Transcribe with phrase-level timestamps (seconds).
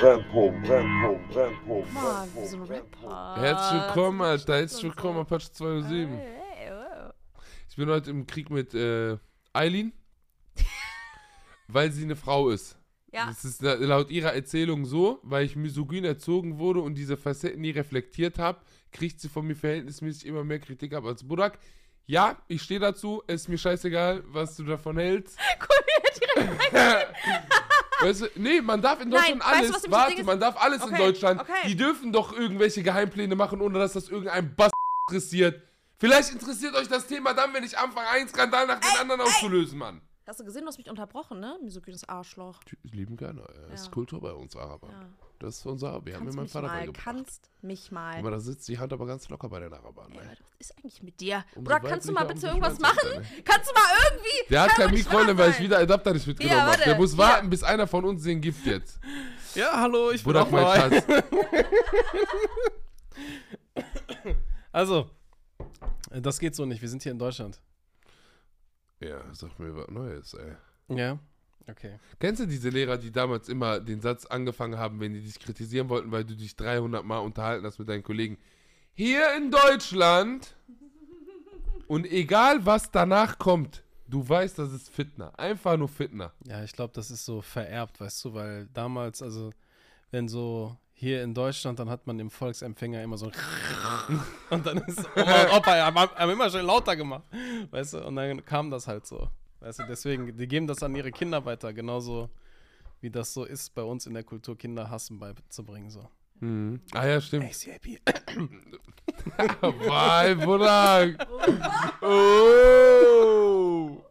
[0.00, 2.62] Brennpunkt, Brennpunkt, Mann, so ein.
[2.62, 3.36] Rapper.
[3.36, 4.54] Herzlich willkommen, Alter.
[4.54, 6.16] Herzlich willkommen, Apache 207.
[6.16, 7.12] Hey, hey, wow.
[7.68, 9.18] Ich bin heute im Krieg mit äh,
[9.52, 9.92] Eileen,
[11.68, 12.78] weil sie eine Frau ist.
[13.12, 17.16] Ja, Das ist la- laut ihrer Erzählung so, weil ich misogyn erzogen wurde und diese
[17.18, 21.58] Facetten nie reflektiert habe, kriegt sie von mir verhältnismäßig immer mehr Kritik ab als Burak.
[22.06, 25.38] Ja, ich stehe dazu, ist mir scheißegal, was du davon hältst.
[28.00, 30.40] weißt du, nee, man darf in Nein, Deutschland weißt du, alles, nämlich das warte, man
[30.40, 31.40] darf alles in Okay, Deutschland.
[31.40, 31.52] okay.
[31.68, 34.72] Die dürfen doch irgendwelche Geheimpläne machen, ohne dass das irgendein Bass
[35.08, 35.62] interessiert.
[35.98, 39.78] Vielleicht interessiert euch das Thema dann, wenn ich anfange, einen Skandal nach dem anderen auszulösen,
[39.78, 40.00] Mann.
[40.28, 41.58] Hast du gesehen, du hast mich unterbrochen, ne?
[41.62, 42.60] Misogynes Arschloch.
[42.82, 43.92] Lieben gerne, es ist Ja.
[43.92, 44.88] Kultur bei uns Araber.
[44.90, 45.08] Ja.
[45.38, 47.04] Das ist unser Araber, wir haben mir Kannst meinen mich Vater mal, beigebracht.
[47.04, 48.16] kannst mich mal.
[48.16, 50.12] Aber da sitzt die Hand aber ganz locker bei den Arabern.
[50.12, 50.30] Ey, Ne?
[50.30, 51.44] was ist eigentlich mit dir?
[51.56, 53.26] Umso Bruder, kannst du mal bitte irgendwas machen?
[53.44, 54.48] Kannst du mal irgendwie.
[54.50, 55.64] Der hat Kann kein doch nicht Mikro, wahr weil ich sein.
[55.64, 56.82] wieder Adapter nicht mitgenommen Ja, habe.
[56.84, 59.00] Der muss warten, bis einer von uns den gibt jetzt.
[59.56, 60.92] Ja, hallo, ich bin Bruder, auch mein.
[60.92, 61.04] Schatz.
[64.74, 65.10] Also,
[66.10, 66.80] das geht so nicht.
[66.80, 67.60] Wir sind hier in Deutschland.
[69.02, 70.96] Ja, sag mir was Neues, ey.
[70.96, 71.18] Ja.
[71.68, 71.98] Okay.
[72.18, 75.88] Kennst du diese Lehrer, die damals immer den Satz angefangen haben, wenn die dich kritisieren
[75.88, 78.38] wollten, weil du dich 300 Mal unterhalten hast mit deinen Kollegen?
[78.94, 80.54] Hier in Deutschland
[81.88, 85.36] und egal was danach kommt, du weißt, das ist Fitner.
[85.38, 86.32] Einfach nur Fitner.
[86.46, 89.50] Ja, ich glaube, das ist so vererbt, weißt du, weil damals, also,
[90.10, 93.26] wenn so hier in Deutschland, dann hat man im Volksempfänger immer so
[94.50, 97.24] und dann ist Oma, Opa haben, haben immer schon lauter gemacht,
[97.72, 99.28] weißt du, und dann kam das halt so,
[99.58, 102.30] weißt du, deswegen, die geben das an ihre Kinder weiter, genauso
[103.00, 106.08] wie das so ist bei uns in der Kultur, Kinder hassen beizubringen, so.
[106.38, 106.80] Mhm.
[106.92, 107.46] Ah ja, stimmt.
[107.46, 107.98] ACAP.
[109.88, 111.14] Weil, Bruder.
[112.04, 114.02] Oh.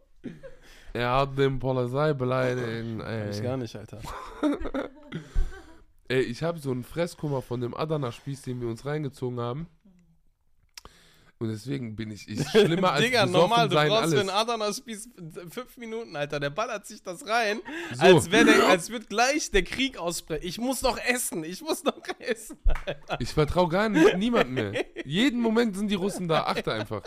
[0.94, 3.02] Er hat den Polizei beleidigt.
[3.02, 4.00] Hab ich gar nicht, Alter.
[6.12, 9.68] Ey, ich habe so einen Fresskummer von dem Adana-Spieß, den wir uns reingezogen haben.
[11.40, 15.10] Und deswegen bin ich, ich schlimmer als Digga, normal, du sein brauchst für einen Adana-Spieß
[15.50, 16.40] fünf Minuten, Alter.
[16.40, 17.62] Der ballert sich das rein,
[17.96, 18.04] So.
[18.04, 20.46] als, der, als wird gleich der Krieg ausbrechen.
[20.46, 22.58] Ich muss noch essen, ich muss noch essen.
[23.20, 24.86] Ich vertraue gar nicht, niemandem mehr.
[25.04, 26.44] Jeden Moment sind die Russen da.
[26.44, 27.02] Achte einfach.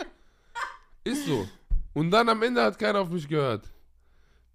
[1.05, 1.47] Ist so.
[1.93, 3.71] Und dann am Ende hat keiner auf mich gehört.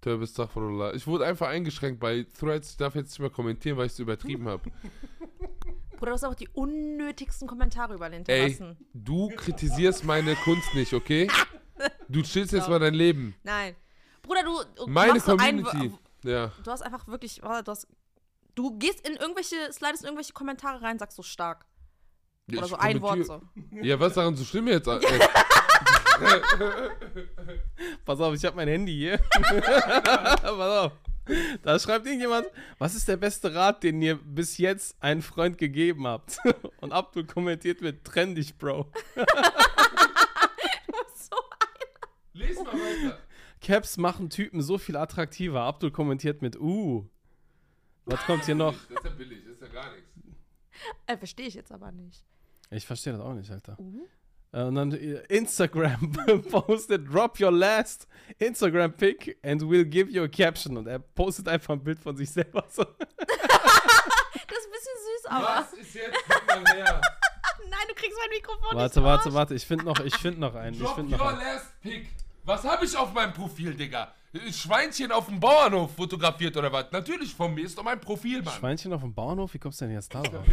[0.01, 0.93] Tachfirullah.
[0.93, 2.71] Ich wurde einfach eingeschränkt bei Threads.
[2.71, 4.63] Ich darf jetzt nicht mehr kommentieren, weil ich es übertrieben habe.
[5.91, 8.77] Bruder, du hast auch die unnötigsten Kommentare überall Ey, hinterlassen.
[8.93, 11.27] du kritisierst meine Kunst nicht, okay?
[12.09, 13.35] Du chillst jetzt mal dein Leben.
[13.43, 13.75] Nein.
[14.23, 15.95] Bruder, du, Meine machst so ein, Community.
[16.23, 16.51] Ja.
[16.63, 17.87] Du hast einfach wirklich, du hast,
[18.55, 21.65] du gehst in irgendwelche, slidest in irgendwelche Kommentare rein, sagst so stark.
[22.51, 23.41] Oder so ein Wort so.
[23.81, 24.87] Ja, was daran so schlimm jetzt?
[28.05, 29.17] Pass auf, ich habe mein Handy hier.
[29.61, 30.91] Pass auf.
[31.63, 36.07] Da schreibt irgendjemand, was ist der beste Rat, den ihr bis jetzt einen Freund gegeben
[36.07, 36.39] habt?
[36.81, 38.91] Und Abdul kommentiert mit, trenn dich, Bro.
[41.15, 41.35] so.
[42.33, 43.19] Lies mal weiter.
[43.61, 45.61] Caps machen Typen so viel attraktiver.
[45.61, 47.07] Abdul kommentiert mit, uh.
[48.05, 48.73] Was kommt hier noch?
[48.73, 50.09] Das ist ja billig, das ist ja gar nichts.
[51.05, 52.25] Äh, verstehe ich jetzt aber nicht.
[52.71, 53.77] Ich verstehe das auch nicht, Alter.
[53.79, 54.01] Mhm.
[54.53, 56.11] Äh, Und dann äh, Instagram
[56.51, 58.07] postet, drop your last
[58.39, 60.77] Instagram pic and we'll give you a caption.
[60.77, 62.63] Und er postet einfach ein Bild von sich selber.
[62.69, 62.83] So.
[64.47, 65.45] Das ist ein bisschen süß, aber.
[65.45, 66.17] Was ist jetzt?
[67.69, 69.33] Nein, du kriegst mein Mikrofon Warte, nicht warte, raus.
[69.33, 69.53] warte.
[69.55, 70.73] Ich finde noch, ich find noch einen.
[70.75, 71.39] Ich Drop your einen.
[71.39, 72.09] last pick.
[72.43, 74.13] Was habe ich auf meinem Profil, Digga?
[74.51, 76.91] Schweinchen auf dem Bauernhof fotografiert oder was?
[76.91, 78.53] Natürlich von mir, ist doch mein Profil, Mann.
[78.53, 79.53] Schweinchen auf dem Bauernhof?
[79.53, 80.43] Wie kommst du denn jetzt da Der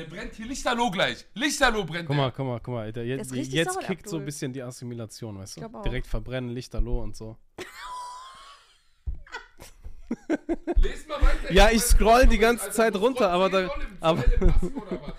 [0.00, 1.26] Der brennt hier Lichterloh gleich.
[1.34, 2.24] Lichterloh brennt Guck der.
[2.24, 2.80] mal, guck mal, guck mal.
[2.84, 3.04] Alter.
[3.04, 5.68] Der Jetzt, jetzt kickt so ein bisschen die Assimilation, weißt du?
[5.84, 7.36] Direkt verbrennen, Lichterloh und so.
[10.76, 11.52] Lest mal weiter.
[11.52, 13.70] Ja, ich scroll die ganze Alter, Zeit runter, aber da-
[14.00, 14.24] aber-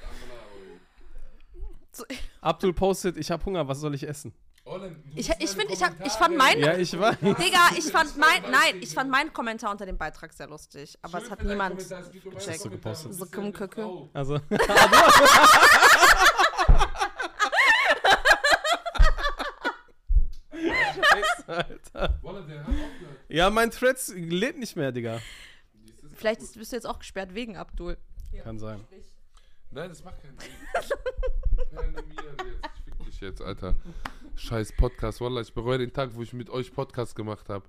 [2.41, 4.33] Abdul postet, ich hab Hunger, was soll ich essen?
[5.15, 6.61] Ich, ich finde, ich, hab, ich fand meinen.
[6.61, 7.17] Ja, ich weiß.
[7.19, 8.41] Digga, ich fand mein.
[8.49, 10.97] Nein, ich fand meinen Kommentar unter dem Beitrag sehr lustig.
[11.01, 11.77] Aber Schön es hat niemand.
[11.77, 12.59] Gecheckt.
[12.61, 13.13] So gepostet.
[13.13, 13.67] So ja.
[13.67, 14.09] Frau.
[14.13, 14.39] Also.
[20.51, 22.19] Scheiße, Alter.
[23.29, 25.21] Ja, mein Threads lädt nicht mehr, Digga.
[26.15, 27.97] Vielleicht ist- bist du jetzt auch gesperrt wegen Abdul.
[28.43, 28.85] Kann sein.
[29.71, 30.51] Nein, das macht keinen Sinn.
[31.71, 32.03] Ja, jetzt.
[32.75, 33.75] Ich fick dich jetzt, Alter.
[34.41, 37.63] Scheiß Podcast, Wallah, ich bereue den Tag, wo ich mit euch Podcast gemacht habe.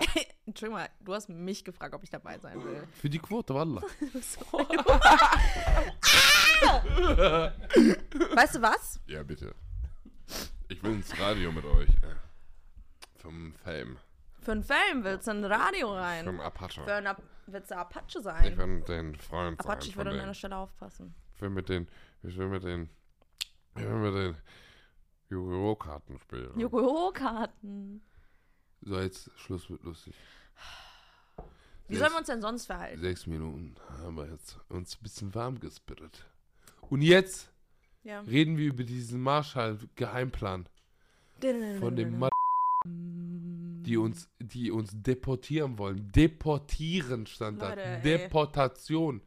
[0.44, 2.82] Entschuldigung mal, du hast mich gefragt, ob ich dabei sein will.
[2.94, 3.80] Für die Quote, Wallah.
[8.34, 8.98] Weißt du was?
[9.06, 9.54] Ja, bitte.
[10.66, 11.90] Ich will ins Radio mit euch.
[13.18, 13.96] Vom Fame.
[14.40, 16.24] Für einen Film willst du in ein Radio rein.
[16.24, 16.82] Vom Apache.
[16.82, 17.14] Für einen
[17.46, 18.58] willst du Apache Ich sein.
[18.58, 21.14] will den Freund Apache, sein ich würde an deiner Stelle aufpassen.
[21.36, 21.86] Ich will mit den,
[22.24, 22.90] ich will mit den,
[23.76, 24.36] ich will mit den
[25.30, 25.76] Yu-Gi-Oh!
[25.76, 26.58] Karten spielen.
[26.58, 28.02] Yu-Gi-Oh!-Karten.
[28.82, 30.14] So, jetzt Schluss wird lustig.
[31.88, 33.00] Wie sollen wir uns denn sonst verhalten?
[33.00, 36.26] Sechs Minuten haben wir jetzt uns ein bisschen warm gespittet.
[36.82, 37.50] Und jetzt
[38.02, 38.20] Ja.
[38.20, 40.68] reden wir über diesen Marshall-Geheimplan
[41.78, 42.30] von dem Mann,
[43.84, 46.10] die uns, die uns deportieren wollen.
[46.12, 47.70] Deportieren stand da.
[47.70, 48.02] Leute, ey.
[48.02, 49.20] Deportation.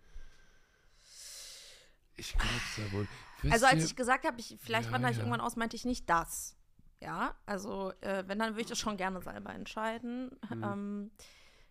[2.16, 3.08] Ich glaub's ja wohl.
[3.44, 5.24] Wisst Also als ihr- ich gesagt habe, ich, vielleicht Ja, wandere ich ja.
[5.24, 6.56] irgendwann aus, meinte ich nicht das.
[7.02, 10.32] Ja, also äh, wenn, dann würde ich das schon gerne selber entscheiden.
[10.50, 10.64] Mhm.
[10.64, 11.12] Ähm,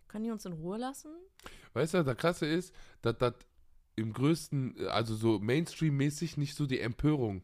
[0.07, 1.09] können die uns in Ruhe lassen?
[1.73, 3.33] Weißt du, das Krasse ist, dass das
[3.95, 7.41] im größten, also so Mainstream-mäßig nicht so die Empörung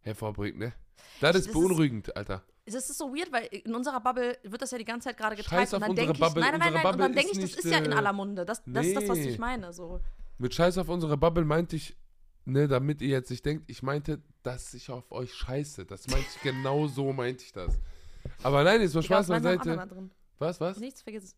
[0.00, 0.72] hervorbringt, ne?
[1.20, 2.42] Das Das ist ist- beunruhigend, Alter.
[2.68, 5.36] Es ist so weird, weil in unserer Bubble wird das ja die ganze Zeit gerade
[5.36, 5.68] geteilt.
[5.68, 7.56] Scheiß und auf dann denke ich, nein, nein, nein, nein, und dann denke ich, ist
[7.58, 8.44] das ist ja in äh, aller Munde.
[8.44, 9.28] Das, das ist das, was nee.
[9.28, 9.72] ich meine.
[9.72, 10.00] So.
[10.38, 11.96] Mit Scheiß auf unsere Bubble meinte ich,
[12.46, 15.84] ne, damit ihr jetzt nicht denkt, ich meinte, dass ich auf euch scheiße.
[15.84, 17.78] Das meinte ich, genau so meinte ich das.
[18.42, 20.10] Aber nein, jetzt Spaß war in deinem beiseite.
[20.38, 20.78] Was, was?
[20.78, 21.36] Nichts, vergiss.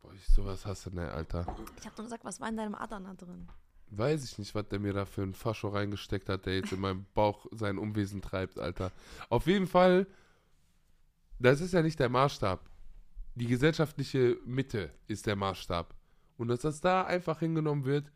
[0.00, 1.46] Boah, ich sowas hasse, ne, Alter.
[1.78, 3.48] Ich habe nur gesagt, was war in deinem Adern da drin?
[3.90, 6.80] Weiß ich nicht, was der mir da für ein Fascho reingesteckt hat, der jetzt in
[6.80, 8.92] meinem Bauch sein Unwesen treibt, Alter.
[9.28, 10.06] Auf jeden Fall,
[11.38, 12.60] das ist ja nicht der Maßstab.
[13.34, 15.94] Die gesellschaftliche Mitte ist der Maßstab.
[16.36, 18.10] Und dass das da einfach hingenommen wird,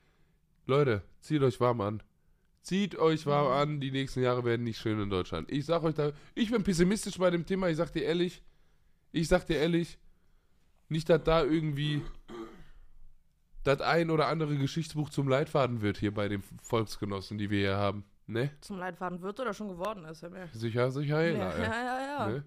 [0.69, 2.03] Leute, zieht euch warm an.
[2.61, 5.50] Zieht euch warm an, die nächsten Jahre werden nicht schön in Deutschland.
[5.50, 8.43] Ich sag euch da, ich bin pessimistisch bei dem Thema, ich sag dir ehrlich,
[9.11, 9.99] ich sag dir ehrlich,
[10.91, 12.03] nicht, dass da irgendwie
[13.65, 17.76] das ein oder andere Geschichtsbuch zum Leitfaden wird hier bei den Volksgenossen, die wir hier
[17.79, 18.05] haben.
[18.26, 18.50] Ne?
[18.61, 20.21] Zum Leitfaden wird oder schon geworden ist.
[20.21, 21.59] Ja, ja, Sicher, sicher, ja, ja.
[21.59, 21.64] ja.
[21.64, 22.29] ja, ja.
[22.29, 22.44] Ne?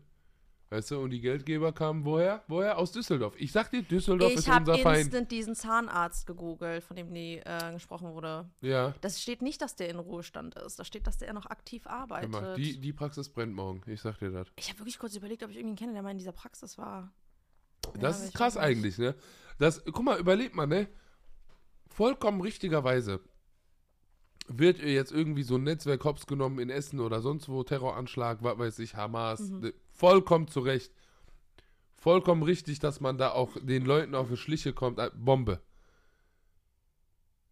[0.72, 2.44] Weißt du, und die Geldgeber kamen woher?
[2.48, 2.78] Woher?
[2.78, 3.34] Aus Düsseldorf.
[3.38, 5.02] Ich sag dir, Düsseldorf Ich ist habe unser Feind.
[5.02, 8.50] instant diesen Zahnarzt gegoogelt, von dem nie äh, gesprochen wurde.
[8.62, 8.96] Ja.
[9.02, 10.80] Das steht nicht, dass der in Ruhestand ist.
[10.80, 12.32] Da steht, dass der noch aktiv arbeitet.
[12.32, 13.82] mal, die, die Praxis brennt morgen.
[13.86, 14.48] Ich sag dir das.
[14.56, 17.12] ich habe wirklich kurz überlegt, ob ich irgendwen kenne, der mal in dieser Praxis war.
[17.96, 19.14] Das aber ist ich krass eigentlich, ne?
[19.60, 20.88] Das, guck mal, überlegt mal, ne?
[21.90, 23.20] Vollkommen richtigerweise
[24.48, 28.58] wird jetzt irgendwie so ein Netzwerk hops genommen in Essen oder sonst wo, Terroranschlag, was
[28.58, 29.60] weiß ich, Hamas, Mhm.
[29.60, 30.92] ne, vollkommen zu Recht.
[31.96, 34.98] Vollkommen richtig, dass man da auch den Leuten auf die Schliche kommt.
[34.98, 35.62] äh, Bombe.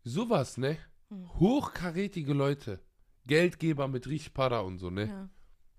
[0.03, 0.77] Sowas, ne?
[1.09, 1.29] Mhm.
[1.39, 2.79] Hochkarätige Leute.
[3.27, 5.05] Geldgeber mit Riechpada und so, ne?
[5.07, 5.29] Ja.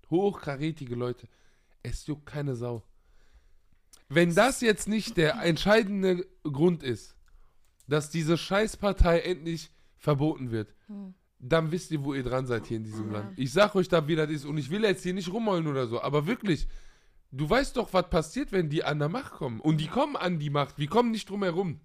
[0.09, 1.27] Hochkarätige Leute.
[1.83, 2.83] Es juckt keine Sau.
[4.07, 7.17] Wenn das jetzt nicht der entscheidende Grund ist,
[7.87, 11.13] dass diese Scheißpartei endlich verboten wird, Hm.
[11.43, 13.19] Dann wisst ihr, wo ihr dran seid hier in diesem Ja.
[13.19, 13.39] Land.
[13.39, 14.45] Ich sag euch da, wie das ist.
[14.45, 16.67] Und ich will jetzt hier nicht rumheulen oder so, aber wirklich,
[17.31, 19.59] du weißt doch, was passiert, wenn die an der Macht kommen.
[19.59, 20.77] Und die kommen an die Macht.
[20.77, 21.79] Wir kommen nicht drum herum.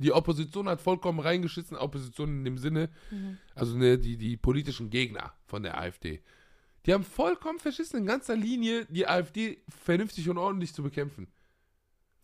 [0.00, 3.38] Die Opposition hat vollkommen reingeschissen, Opposition in dem Sinne, Mhm.
[3.54, 6.20] also ne, die, die politischen Gegner von der AfD.
[6.84, 11.28] Die haben vollkommen verschissen in ganzer Linie, die AfD vernünftig und ordentlich zu bekämpfen.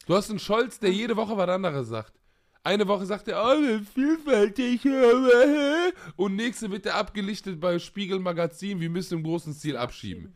[0.06, 2.19] Du hast einen Scholz, der jede Woche was anderes sagt.
[2.62, 4.84] Eine Woche sagt er, oh, wir sind vielfältig.
[4.84, 10.34] äh, Und nächste wird er abgelichtet bei Spiegel Magazin, wir müssen im großen Stil abschieben.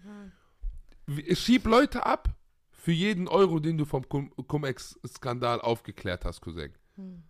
[1.06, 2.30] Wie- Schieb Leute ab
[2.70, 6.72] für jeden Euro, den du vom Cum- Cum-Ex-Skandal aufgeklärt hast, Cousin.
[6.96, 7.22] Hm.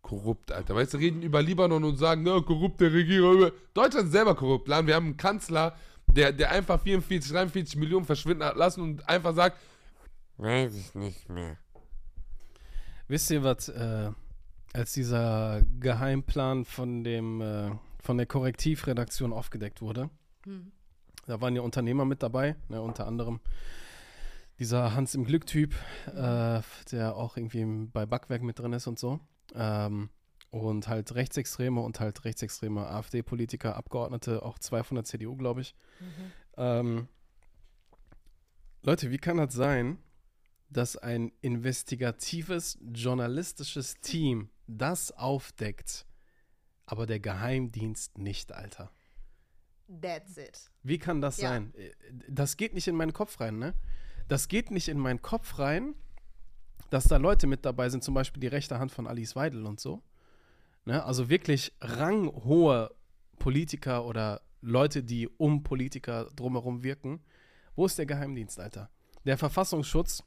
[0.00, 0.74] Korrupt, Alter.
[0.74, 3.50] Weißt du, reden über Libanon und sagen, ja, korrupte Regierung.
[3.72, 4.68] Deutschland ist selber korrupt.
[4.68, 4.86] Lan.
[4.86, 9.34] Wir haben einen Kanzler, der, der einfach 44, 43 Millionen verschwinden hat lassen und einfach
[9.34, 9.58] sagt,
[10.36, 11.56] Weiß ich nicht mehr.
[13.08, 14.10] Wisst ihr, was, äh,
[14.72, 17.70] als dieser Geheimplan von dem, äh,
[18.00, 20.10] von der Korrektivredaktion aufgedeckt wurde,
[20.44, 20.72] Hm.
[21.26, 23.40] da waren ja Unternehmer mit dabei, ne, unter anderem
[24.58, 25.74] dieser Hans im Glück-Typ,
[26.14, 26.60] äh,
[26.92, 29.20] der auch irgendwie bei Backwerk mit drin ist und so.
[29.54, 30.10] Ähm,
[30.50, 35.74] und halt Rechtsextreme und halt rechtsextreme AfD-Politiker, Abgeordnete, auch zwei von der CDU, glaube ich.
[35.98, 36.32] Mhm.
[36.56, 37.08] Ähm,
[38.84, 39.98] Leute, wie kann das sein,
[40.70, 46.06] dass ein investigatives journalistisches Team das aufdeckt,
[46.86, 48.90] aber der Geheimdienst nicht, Alter?
[50.00, 50.70] That's it.
[50.82, 51.50] Wie kann das Ja.
[51.50, 51.74] sein?
[51.74, 51.90] Äh,
[52.28, 53.74] Das geht nicht in meinen Kopf rein, ne?
[54.28, 55.94] Das geht nicht in meinen Kopf rein,
[56.90, 59.80] dass da Leute mit dabei sind, zum Beispiel die rechte Hand von Alice Weidel und
[59.80, 60.02] so.
[60.86, 61.04] Ne?
[61.04, 62.94] Also wirklich ranghohe
[63.38, 67.22] Politiker oder Leute, die um Politiker drumherum wirken.
[67.76, 68.90] Wo ist der Geheimdienst, Alter?
[69.26, 70.22] Der Verfassungsschutz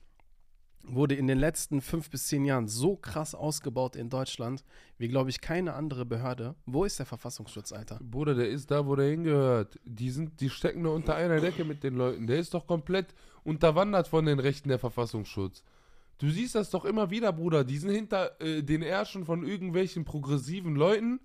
[0.83, 4.63] wurde in den letzten fünf bis zehn Jahren so krass ausgebaut in Deutschland,
[4.97, 6.55] wie, glaube ich, keine andere Behörde.
[6.65, 7.99] Wo ist der Verfassungsschutz, Alter?
[8.01, 9.79] Bruder, der ist da, wo der hingehört.
[9.83, 12.27] Die, sind, die stecken nur unter einer Decke mit den Leuten.
[12.27, 15.63] Der ist doch komplett unterwandert von den Rechten der Verfassungsschutz.
[16.19, 17.63] Du siehst das doch immer wieder, Bruder.
[17.63, 21.19] Die sind hinter äh, den Ärschen von irgendwelchen progressiven Leuten.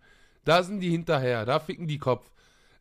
[0.44, 1.47] Da sind die hinterher.
[1.47, 2.30] Da ficken die Kopf.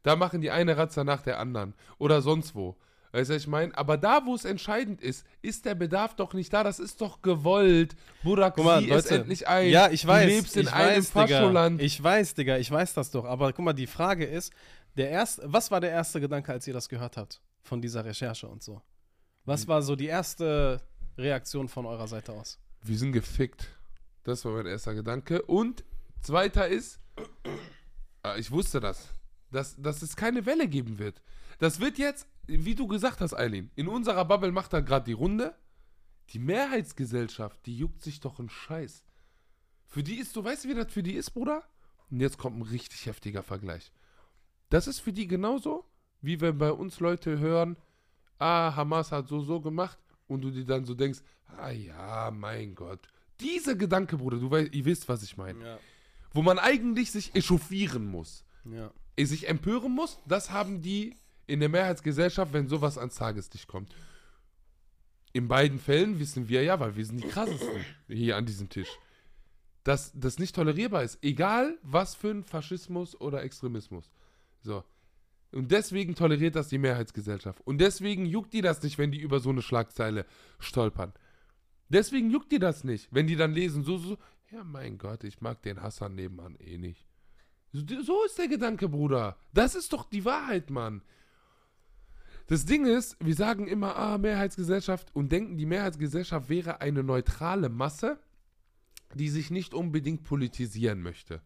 [0.03, 1.73] Da machen die eine Ratzer nach der anderen.
[1.99, 2.75] Oder sonst wo.
[3.11, 3.77] Weißt du, was ich meine?
[3.77, 6.63] Aber da, wo es entscheidend ist, ist der Bedarf doch nicht da.
[6.63, 7.95] Das ist doch gewollt.
[8.23, 9.15] Burak, Guck mal, sieh es Leute.
[9.15, 9.69] endlich ein.
[9.69, 10.27] Ja, ich weiß.
[10.27, 11.03] Du lebst in ich einem.
[11.03, 11.81] Fascholand.
[11.81, 13.25] Ich weiß, Digga, ich weiß das doch.
[13.25, 14.53] Aber guck mal, die Frage ist,
[14.95, 17.41] der erste, was war der erste Gedanke, als ihr das gehört habt?
[17.63, 18.81] Von dieser Recherche und so.
[19.45, 20.81] Was war so die erste
[21.17, 22.59] Reaktion von eurer Seite aus?
[22.81, 23.67] Wir sind gefickt.
[24.23, 25.41] Das war mein erster Gedanke.
[25.41, 25.83] Und
[26.21, 26.99] zweiter ist,
[28.25, 29.09] äh, ich wusste das,
[29.51, 31.21] dass, dass es keine Welle geben wird.
[31.61, 35.11] Das wird jetzt, wie du gesagt hast, Eileen, in unserer Bubble macht er gerade die
[35.13, 35.55] Runde.
[36.31, 39.03] Die Mehrheitsgesellschaft, die juckt sich doch einen Scheiß.
[39.85, 41.61] Für die ist, du weißt, wie das für die ist, Bruder?
[42.09, 43.91] Und jetzt kommt ein richtig heftiger Vergleich.
[44.71, 45.85] Das ist für die genauso,
[46.19, 47.77] wie wenn bei uns Leute hören,
[48.39, 52.73] ah, Hamas hat so, so gemacht und du dir dann so denkst, ah ja, mein
[52.73, 53.07] Gott.
[53.39, 55.63] Diese Gedanke, Bruder, du weißt, ihr wisst, was ich meine.
[55.63, 55.79] Ja.
[56.33, 58.91] Wo man eigentlich sich echauffieren muss, Ja.
[59.19, 61.17] sich empören muss, das haben die
[61.51, 63.93] in der Mehrheitsgesellschaft, wenn sowas ans Tageslicht kommt.
[65.33, 68.89] In beiden Fällen wissen wir ja, weil wir sind die krassesten hier an diesem Tisch,
[69.83, 71.19] dass das nicht tolerierbar ist.
[71.21, 74.11] Egal, was für ein Faschismus oder Extremismus.
[74.61, 74.83] So.
[75.51, 77.59] Und deswegen toleriert das die Mehrheitsgesellschaft.
[77.65, 80.25] Und deswegen juckt die das nicht, wenn die über so eine Schlagzeile
[80.59, 81.13] stolpern.
[81.89, 84.17] Deswegen juckt die das nicht, wenn die dann lesen, so, so,
[84.51, 87.05] ja, mein Gott, ich mag den Hassan nebenan eh nicht.
[87.73, 89.37] So, so ist der Gedanke, Bruder.
[89.53, 91.01] Das ist doch die Wahrheit, Mann.
[92.51, 97.69] Das Ding ist, wir sagen immer, ah, Mehrheitsgesellschaft und denken, die Mehrheitsgesellschaft wäre eine neutrale
[97.69, 98.19] Masse,
[99.13, 101.41] die sich nicht unbedingt politisieren möchte.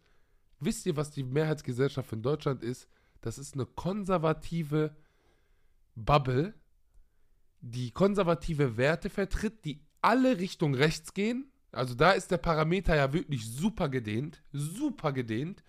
[0.60, 2.88] Wisst ihr, was die Mehrheitsgesellschaft in Deutschland ist?
[3.22, 4.96] Das ist eine konservative
[5.94, 6.56] Bubble,
[7.62, 11.52] die konservative Werte vertritt, die alle Richtung rechts gehen.
[11.72, 15.62] Also da ist der Parameter ja wirklich super gedehnt, super gedehnt.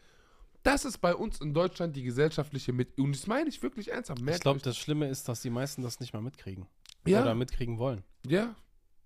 [0.67, 4.19] Das ist bei uns in Deutschland die gesellschaftliche mit und das meine ich wirklich ernsthaft.
[4.19, 6.67] Ich Merkt glaube, euch- das Schlimme ist, dass die meisten das nicht mal mitkriegen.
[7.07, 8.03] ja, Oder mitkriegen wollen.
[8.27, 8.57] ja,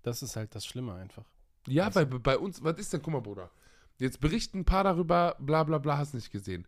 [0.01, 1.23] Das ist halt das Schlimme einfach.
[1.67, 3.51] Ja, bei, bei uns, was ist denn, guck mal, Bruder.
[3.99, 6.67] Jetzt berichten ein paar darüber, bla bla bla, hast nicht gesehen.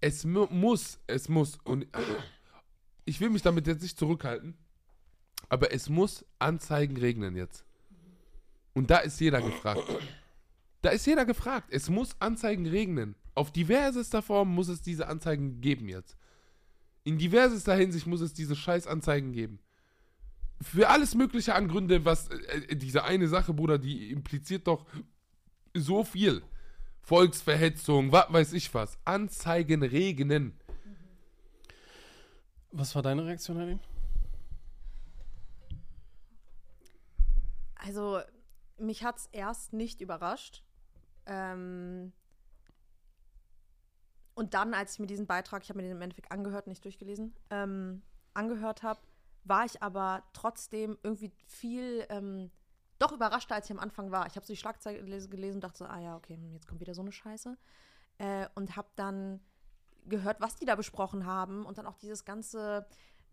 [0.00, 1.86] Es mu muss, es muss, und
[3.04, 4.56] ich will mich damit jetzt nicht zurückhalten,
[5.48, 7.64] aber es muss Anzeigen regnen jetzt.
[8.72, 9.82] Und da ist jeder gefragt.
[10.82, 11.68] Da ist jeder gefragt.
[11.72, 13.16] Es muss Anzeigen regnen.
[13.34, 16.16] Auf diversester Form muss es diese Anzeigen geben jetzt.
[17.04, 19.60] In diversester Hinsicht muss es diese Scheißanzeigen geben
[20.62, 24.86] für alles mögliche an Gründe, was äh, diese eine Sache, Bruder, die impliziert doch
[25.74, 26.42] so viel.
[27.02, 28.98] Volksverhetzung, was weiß ich was.
[29.04, 30.52] Anzeigen regnen.
[32.72, 33.80] Was war deine Reaktion, Aline?
[37.74, 38.20] Also,
[38.78, 40.62] mich hat es erst nicht überrascht.
[41.24, 42.12] Ähm,
[44.40, 46.82] und dann, als ich mir diesen Beitrag, ich habe mir den im Endeffekt angehört, nicht
[46.82, 48.00] durchgelesen, ähm,
[48.32, 48.98] angehört habe,
[49.44, 52.50] war ich aber trotzdem irgendwie viel ähm,
[52.98, 54.26] doch überraschter, als ich am Anfang war.
[54.28, 56.80] Ich habe so die Schlagzeile gelesen, und dachte so, ah ja, okay, hm, jetzt kommt
[56.80, 57.58] wieder so eine Scheiße.
[58.16, 59.40] Äh, und habe dann
[60.06, 62.86] gehört, was die da besprochen haben und dann auch dieses ganze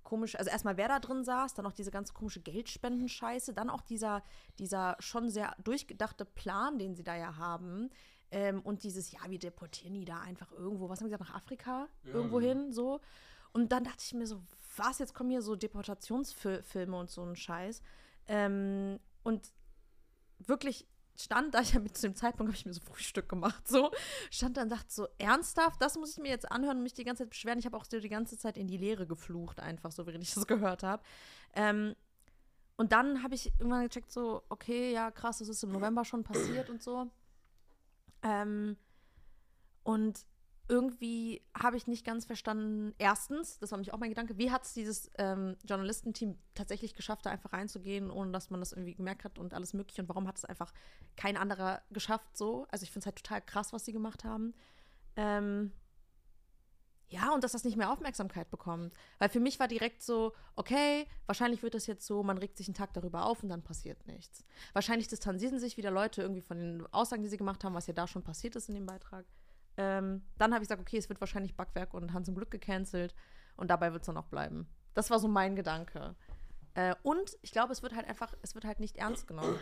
[0.03, 3.81] komische, also erstmal wer da drin saß, dann auch diese ganze komische Geldspendenscheiße, dann auch
[3.81, 4.23] dieser,
[4.59, 7.91] dieser schon sehr durchgedachte Plan, den sie da ja haben.
[8.31, 11.35] Ähm, und dieses, ja, wir deportieren die da einfach irgendwo, was haben sie gesagt, nach
[11.35, 11.87] Afrika?
[12.03, 12.99] irgendwo hin, so.
[13.53, 14.41] Und dann dachte ich mir so,
[14.75, 17.81] was, jetzt kommen hier so Deportationsfilme und so ein Scheiß.
[18.27, 19.49] Ähm, und
[20.39, 23.91] wirklich stand da, ich habe zu dem Zeitpunkt habe ich mir so Frühstück gemacht, so
[24.29, 27.03] stand da und dachte so ernsthaft, das muss ich mir jetzt anhören und mich die
[27.03, 27.59] ganze Zeit beschweren.
[27.59, 30.33] Ich habe auch so die ganze Zeit in die Leere geflucht, einfach so, während ich
[30.33, 31.03] das gehört habe.
[31.53, 31.95] Ähm,
[32.75, 36.23] und dann habe ich irgendwann gecheckt, so, okay, ja, krass, das ist im November schon
[36.23, 37.09] passiert und so.
[38.23, 38.77] Ähm,
[39.83, 40.25] und
[40.69, 44.63] irgendwie habe ich nicht ganz verstanden, erstens, das war nämlich auch mein Gedanke, wie hat
[44.63, 49.23] es dieses ähm, Journalistenteam tatsächlich geschafft, da einfach reinzugehen, ohne dass man das irgendwie gemerkt
[49.23, 50.73] hat und alles mögliche und warum hat es einfach
[51.15, 52.67] kein anderer geschafft so?
[52.69, 54.53] Also ich finde es halt total krass, was sie gemacht haben.
[55.15, 55.71] Ähm,
[57.09, 58.93] ja, und dass das nicht mehr Aufmerksamkeit bekommt.
[59.17, 62.67] Weil für mich war direkt so, okay, wahrscheinlich wird das jetzt so, man regt sich
[62.67, 64.43] einen Tag darüber auf und dann passiert nichts.
[64.73, 67.93] Wahrscheinlich distanzieren sich wieder Leute irgendwie von den Aussagen, die sie gemacht haben, was ja
[67.93, 69.25] da schon passiert ist in dem Beitrag.
[69.77, 73.15] Ähm, dann habe ich gesagt, okay, es wird wahrscheinlich Backwerk und Hans im Glück gecancelt
[73.55, 74.67] und dabei wird es dann auch bleiben.
[74.93, 76.15] Das war so mein Gedanke.
[76.73, 79.57] Äh, und ich glaube, es wird halt einfach, es wird halt nicht ernst genommen.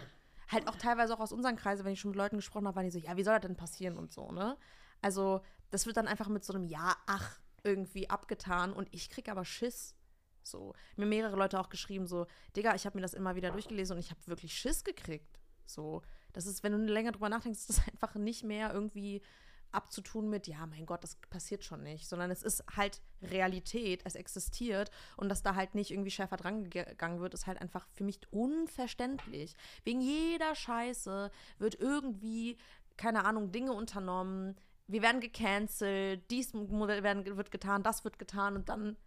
[0.48, 2.86] Halt auch teilweise auch aus unseren Kreisen, wenn ich schon mit Leuten gesprochen habe, waren
[2.86, 4.58] die so, ja, wie soll das denn passieren und so, ne?
[5.02, 9.30] Also, das wird dann einfach mit so einem Ja, ach, irgendwie abgetan und ich krieg
[9.30, 9.96] aber Schiss.
[10.44, 13.96] So, mir mehrere Leute auch geschrieben, so, Digga, ich habe mir das immer wieder durchgelesen
[13.96, 15.40] und ich habe wirklich Schiss gekriegt.
[15.66, 16.04] So,
[16.34, 19.22] das ist, wenn du länger drüber nachdenkst, ist das einfach nicht mehr irgendwie
[19.72, 24.16] abzutun mit, ja, mein Gott, das passiert schon nicht, sondern es ist halt Realität, es
[24.16, 28.06] existiert und dass da halt nicht irgendwie schärfer dran gegangen wird, ist halt einfach für
[28.06, 29.56] mich unverständlich.
[29.84, 32.58] Wegen jeder Scheiße wird irgendwie,
[32.96, 34.56] keine Ahnung, Dinge unternommen,
[34.88, 38.98] wir werden gecancelt, dies werden, wird getan, das wird getan und dann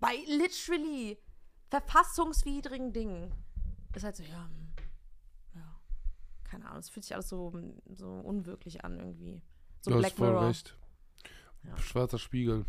[0.00, 1.18] bei literally
[1.70, 3.32] verfassungswidrigen Dingen
[3.94, 4.72] ist halt so, ja, hm,
[5.54, 5.80] ja,
[6.44, 7.52] keine Ahnung, es fühlt sich alles so,
[7.92, 9.40] so unwirklich an irgendwie.
[9.82, 10.48] So du Black hast voll Mirror.
[10.48, 10.76] recht.
[11.64, 11.76] Ja.
[11.78, 12.64] Schwarzer Spiegel.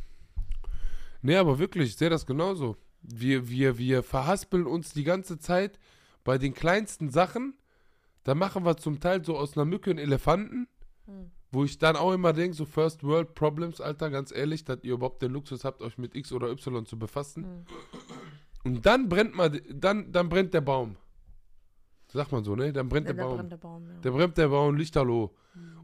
[1.22, 2.78] Nee, aber wirklich, ich sehe das genauso.
[3.02, 5.80] Wir, wir, wir verhaspeln uns die ganze Zeit
[6.24, 7.58] bei den kleinsten Sachen.
[8.24, 10.68] Da machen wir zum Teil so aus einer Mücke einen Elefanten.
[11.06, 11.32] Hm.
[11.56, 14.94] Wo ich dann auch immer denke, so First World Problems, Alter, ganz ehrlich, dass ihr
[14.96, 17.46] überhaupt den Luxus habt, euch mit X oder Y zu befassen.
[17.46, 17.66] Hm.
[18.66, 20.98] Und dann brennt man, dann, dann brennt der Baum.
[22.12, 22.74] Sagt man so, ne?
[22.74, 23.38] Dann brennt Ja, der Baum.
[23.38, 24.00] brennt der Baum, ja.
[24.00, 25.34] Der brennt der Baum, Lichterloh.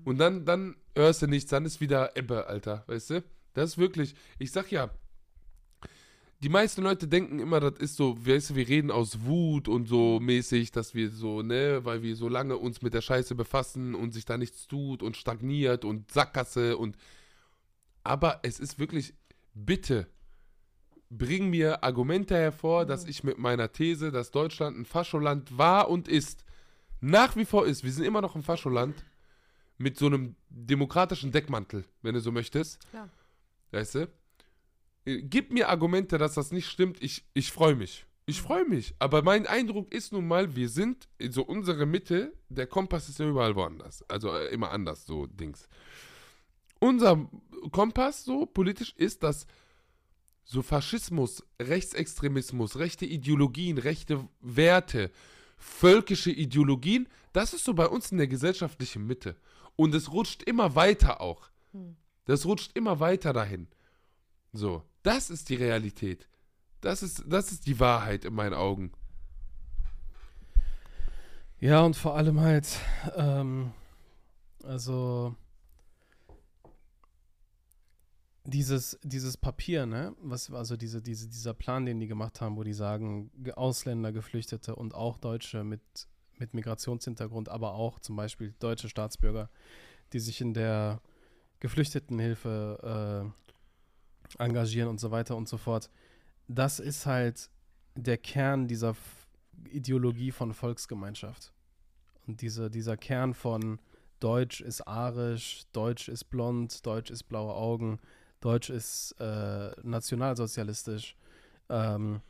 [0.04, 3.24] Und dann, dann hörst du nichts, dann ist wieder Ebbe, Alter, weißt du?
[3.54, 4.90] Das ist wirklich, ich sag ja,
[6.44, 9.88] die meisten Leute denken immer, das ist so, weißt du, wir reden aus Wut und
[9.88, 13.94] so mäßig, dass wir so, ne, weil wir so lange uns mit der Scheiße befassen
[13.94, 16.98] und sich da nichts tut und stagniert und Sackgasse und,
[18.04, 19.14] aber es ist wirklich,
[19.54, 20.08] bitte,
[21.12, 26.08] bring mir Argumente hervor, dass ich mit meiner These, dass Deutschland ein Fascholand war und
[26.08, 26.44] ist,
[27.02, 29.04] nach wie vor ist, wir sind immer noch ein Fascholand,
[29.78, 32.88] mit so einem demokratischen Deckmantel, wenn du so möchtest.
[32.90, 33.10] Klar.
[33.72, 34.08] Weißt du?
[35.05, 37.01] Äh, Gib mir Argumente, dass das nicht stimmt.
[37.01, 38.05] Ich, ich freue mich.
[38.25, 38.96] Ich freue mich.
[39.00, 43.27] Aber mein Eindruck ist nun mal, wir sind so unsere Mitte, der Kompass ist ja
[43.27, 44.03] überall woanders.
[44.10, 45.67] Also äh, immer anders, so Dings.
[46.79, 47.29] Unser
[47.72, 49.46] Kompass, so politisch, ist, dass
[50.46, 55.11] so Faschismus, Rechtsextremismus, rechte Ideologien, rechte Werte,
[55.57, 59.35] völkische Ideologien, das ist so bei uns in der gesellschaftlichen Mitte.
[59.75, 61.50] Und es rutscht immer weiter auch.
[61.72, 61.96] Hm.
[62.25, 63.68] Das rutscht immer weiter dahin.
[64.53, 66.27] So, das ist die Realität.
[66.81, 68.92] Das ist, das ist die Wahrheit in meinen Augen.
[71.59, 72.79] Ja, und vor allem halt,
[73.16, 73.72] ähm,
[74.64, 75.35] also
[78.44, 82.64] dieses, dieses Papier, ne, was, also diese, diese, dieser Plan, den die gemacht haben, wo
[82.64, 85.81] die sagen, Ge- Ausländer, Geflüchtete und auch Deutsche mit,
[86.40, 89.51] mit Migrationshintergrund, aber auch zum Beispiel deutsche Staatsbürger,
[90.14, 91.00] die sich in der
[91.59, 93.50] Geflüchtetenhilfe äh,
[94.39, 95.89] engagieren und so weiter und so fort.
[96.48, 97.50] Das ist halt
[97.96, 99.22] der Kern dieser F
[99.70, 101.53] Ideologie von Volksgemeinschaft.
[102.25, 103.79] Und diese, dieser Kern von
[104.20, 108.00] Deutsch ist arisch, Deutsch ist blond, Deutsch ist blaue Augen,
[108.39, 111.15] Deutsch ist äh, nationalsozialistisch,
[111.70, 112.22] ähm,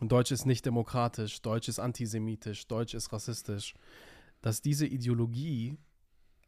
[0.00, 3.74] Deutsch ist nicht demokratisch, Deutsch ist antisemitisch, Deutsch ist rassistisch.
[4.40, 5.76] Dass diese Ideologie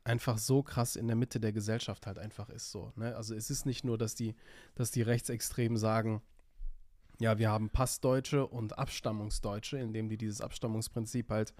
[0.04, 2.92] einfach so krass in der Mitte der Gesellschaft halt einfach ist so.
[2.96, 3.14] Ne?
[3.14, 4.34] Also es ist nicht nur, dass die,
[4.74, 6.22] dass die Rechtsextremen sagen,
[7.20, 11.54] ja, wir haben Passdeutsche und Abstammungsdeutsche, indem die dieses Abstammungsprinzip halt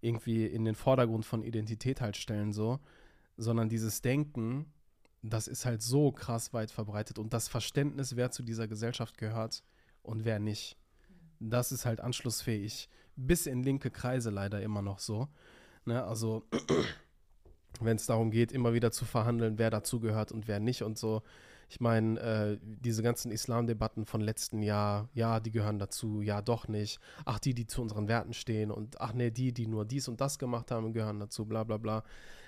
[0.00, 2.78] irgendwie in den Vordergrund von Identität halt stellen, so,
[3.36, 4.72] sondern dieses Denken,
[5.22, 9.62] das ist halt so krass weit verbreitet und das Verständnis, wer zu dieser Gesellschaft gehört
[10.02, 10.78] und wer nicht,
[11.40, 12.88] das ist halt anschlussfähig.
[13.16, 15.28] Bis in linke Kreise leider immer noch so.
[15.84, 16.02] Ne?
[16.04, 16.44] Also,
[17.80, 21.22] wenn es darum geht, immer wieder zu verhandeln, wer dazugehört und wer nicht und so.
[21.68, 26.66] Ich meine, äh, diese ganzen Islamdebatten von letzten Jahr, ja, die gehören dazu, ja, doch
[26.66, 26.98] nicht.
[27.24, 30.20] Ach, die, die zu unseren Werten stehen und ach nee, die, die nur dies und
[30.20, 32.02] das gemacht haben, gehören dazu, bla bla bla.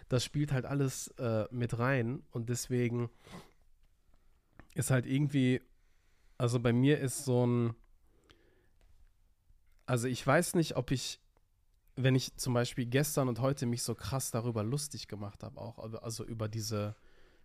[0.09, 3.11] Das spielt halt alles äh, mit rein und deswegen
[4.75, 5.61] ist halt irgendwie,
[6.37, 7.75] also bei mir ist so ein,
[9.87, 11.21] also ich weiß nicht, ob ich,
[11.97, 15.79] wenn ich zum Beispiel gestern und heute mich so krass darüber lustig gemacht habe, auch,
[16.03, 16.97] also- über diese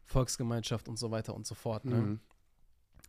[0.05, 1.95] Volksgemeinschaft und so weiter und so fort, ne?
[1.95, 2.19] Mhm.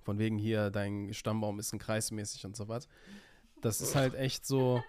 [0.02, 2.88] Von wegen hier, dein Stammbaum ist ein kreismäßig und so was.
[3.60, 4.82] Das ist halt echt so.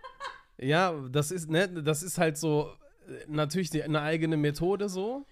[0.58, 2.72] Ja, das ist, ne, das ist halt so
[3.08, 5.26] äh, natürlich die, eine eigene Methode so,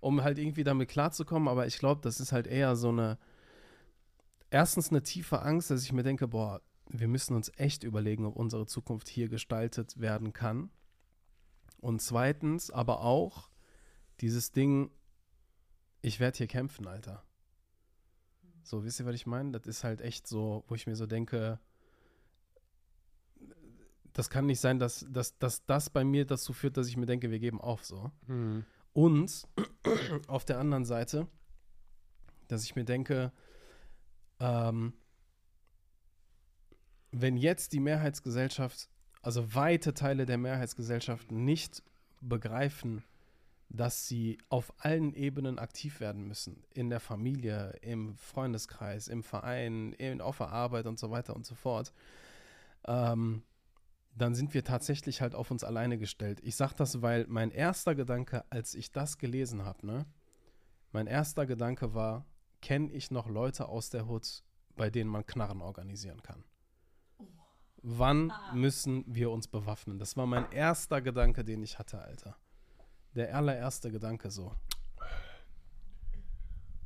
[0.00, 3.18] um halt irgendwie damit klarzukommen, aber ich glaube, das ist halt eher so eine.
[4.50, 6.60] Erstens eine tiefe Angst, dass ich mir denke, boah,
[6.92, 10.70] wir müssen uns echt überlegen, ob unsere Zukunft hier gestaltet werden kann.
[11.80, 13.50] Und zweitens aber auch
[14.20, 14.90] dieses Ding,
[16.02, 17.24] ich werde hier kämpfen, Alter.
[18.62, 19.52] So, wisst ihr, was ich meine?
[19.52, 21.58] Das ist halt echt so, wo ich mir so denke,
[24.12, 27.06] das kann nicht sein, dass, dass, dass das bei mir dazu führt, dass ich mir
[27.06, 28.12] denke, wir geben auf so.
[28.26, 28.64] Mhm.
[28.92, 29.48] Und
[30.28, 31.26] auf der anderen Seite,
[32.48, 33.32] dass ich mir denke,
[34.38, 34.92] ähm,
[37.12, 38.88] wenn jetzt die Mehrheitsgesellschaft,
[39.20, 41.82] also weite Teile der Mehrheitsgesellschaft nicht
[42.20, 43.04] begreifen,
[43.68, 46.62] dass sie auf allen Ebenen aktiv werden müssen.
[46.74, 51.46] In der Familie, im Freundeskreis, im Verein, in, auf der Arbeit und so weiter und
[51.46, 51.92] so fort.
[52.86, 53.42] Ähm,
[54.14, 56.40] dann sind wir tatsächlich halt auf uns alleine gestellt.
[56.42, 60.06] Ich sage das, weil mein erster Gedanke, als ich das gelesen habe, ne,
[60.90, 62.26] mein erster Gedanke war,
[62.60, 64.42] kenne ich noch Leute aus der Hut,
[64.76, 66.44] bei denen man Knarren organisieren kann?
[67.82, 69.98] Wann müssen wir uns bewaffnen?
[69.98, 72.36] Das war mein erster Gedanke, den ich hatte, Alter.
[73.14, 74.54] Der allererste Gedanke so.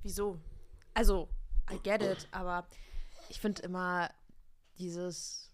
[0.02, 0.38] Wieso?
[0.94, 1.28] Also,
[1.70, 2.66] I get it, aber
[3.28, 4.10] ich finde immer
[4.78, 5.52] dieses,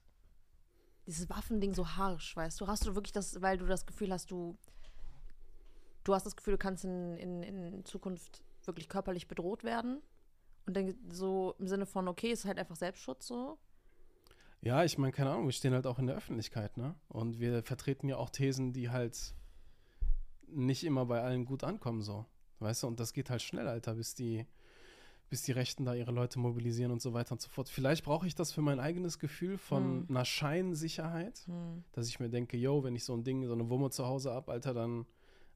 [1.07, 2.69] dieses Waffending so harsch, weißt du?
[2.69, 4.57] Hast du wirklich das, weil du das Gefühl hast, du,
[6.05, 10.03] du hast das Gefühl, du kannst in, in, in Zukunft wirklich körperlich bedroht werden?
[10.67, 13.59] Und dann so im Sinne von, okay, ist halt einfach Selbstschutz so?
[14.65, 16.95] Ja, ich meine, keine Ahnung, wir stehen halt auch in der Öffentlichkeit, ne?
[17.09, 19.35] Und wir vertreten ja auch Thesen, die halt
[20.47, 22.27] nicht immer bei allen gut ankommen, so.
[22.61, 24.47] Weißt du, und das geht halt schnell, Alter, bis die,
[25.31, 27.69] bis die Rechten da ihre Leute mobilisieren und so weiter und so fort.
[27.69, 30.07] Vielleicht brauche ich das für mein eigenes Gefühl von Hm.
[30.11, 31.83] einer Scheinsicherheit, Hm.
[31.91, 34.31] dass ich mir denke, yo, wenn ich so ein Ding, so eine Wumme zu Hause
[34.31, 35.07] ab, Alter, dann,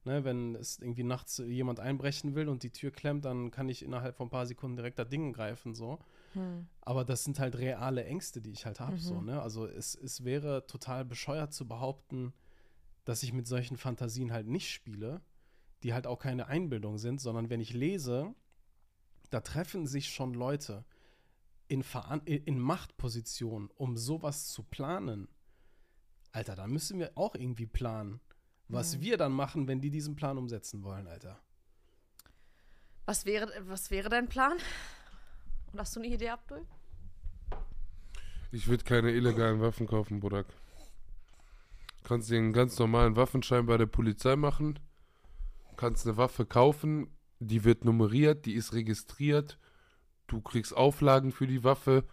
[0.03, 3.83] ne, wenn es irgendwie nachts jemand einbrechen will und die Tür klemmt, dann kann ich
[3.83, 5.99] innerhalb von ein paar Sekunden direkt das Ding greifen, so.
[6.37, 6.67] Hm.
[6.81, 8.97] Aber das sind halt reale Ängste, die ich halt habe, Mhm.
[8.99, 9.41] so, ne?
[9.41, 12.33] Also es, es wäre total bescheuert zu behaupten,
[13.05, 15.21] dass ich mit solchen Fantasien halt nicht spiele,
[15.83, 18.33] die halt auch keine Einbildung sind, sondern wenn ich lese,
[19.29, 20.85] da treffen sich schon Leute
[21.67, 25.27] in, Veran in Machtpositionen, um sowas zu planen.
[26.31, 28.19] Alter, da müssen wir auch irgendwie planen,
[28.69, 29.01] was Mhm.
[29.01, 31.39] wir dann machen, wenn die diesen Plan umsetzen wollen, Alter.
[33.05, 34.57] Was wäre, was wäre dein Plan?
[35.77, 36.65] Hast du eine Idee, Abdul?
[38.51, 40.47] Ich würde keine illegalen Waffen kaufen, Burak.
[42.03, 44.79] Kannst dir einen ganz normalen Waffenschein bei der Polizei machen.
[45.75, 49.59] Kannst eine Waffe kaufen, die wird nummeriert, die ist registriert.
[50.25, 52.03] Du kriegst Auflagen für die Waffe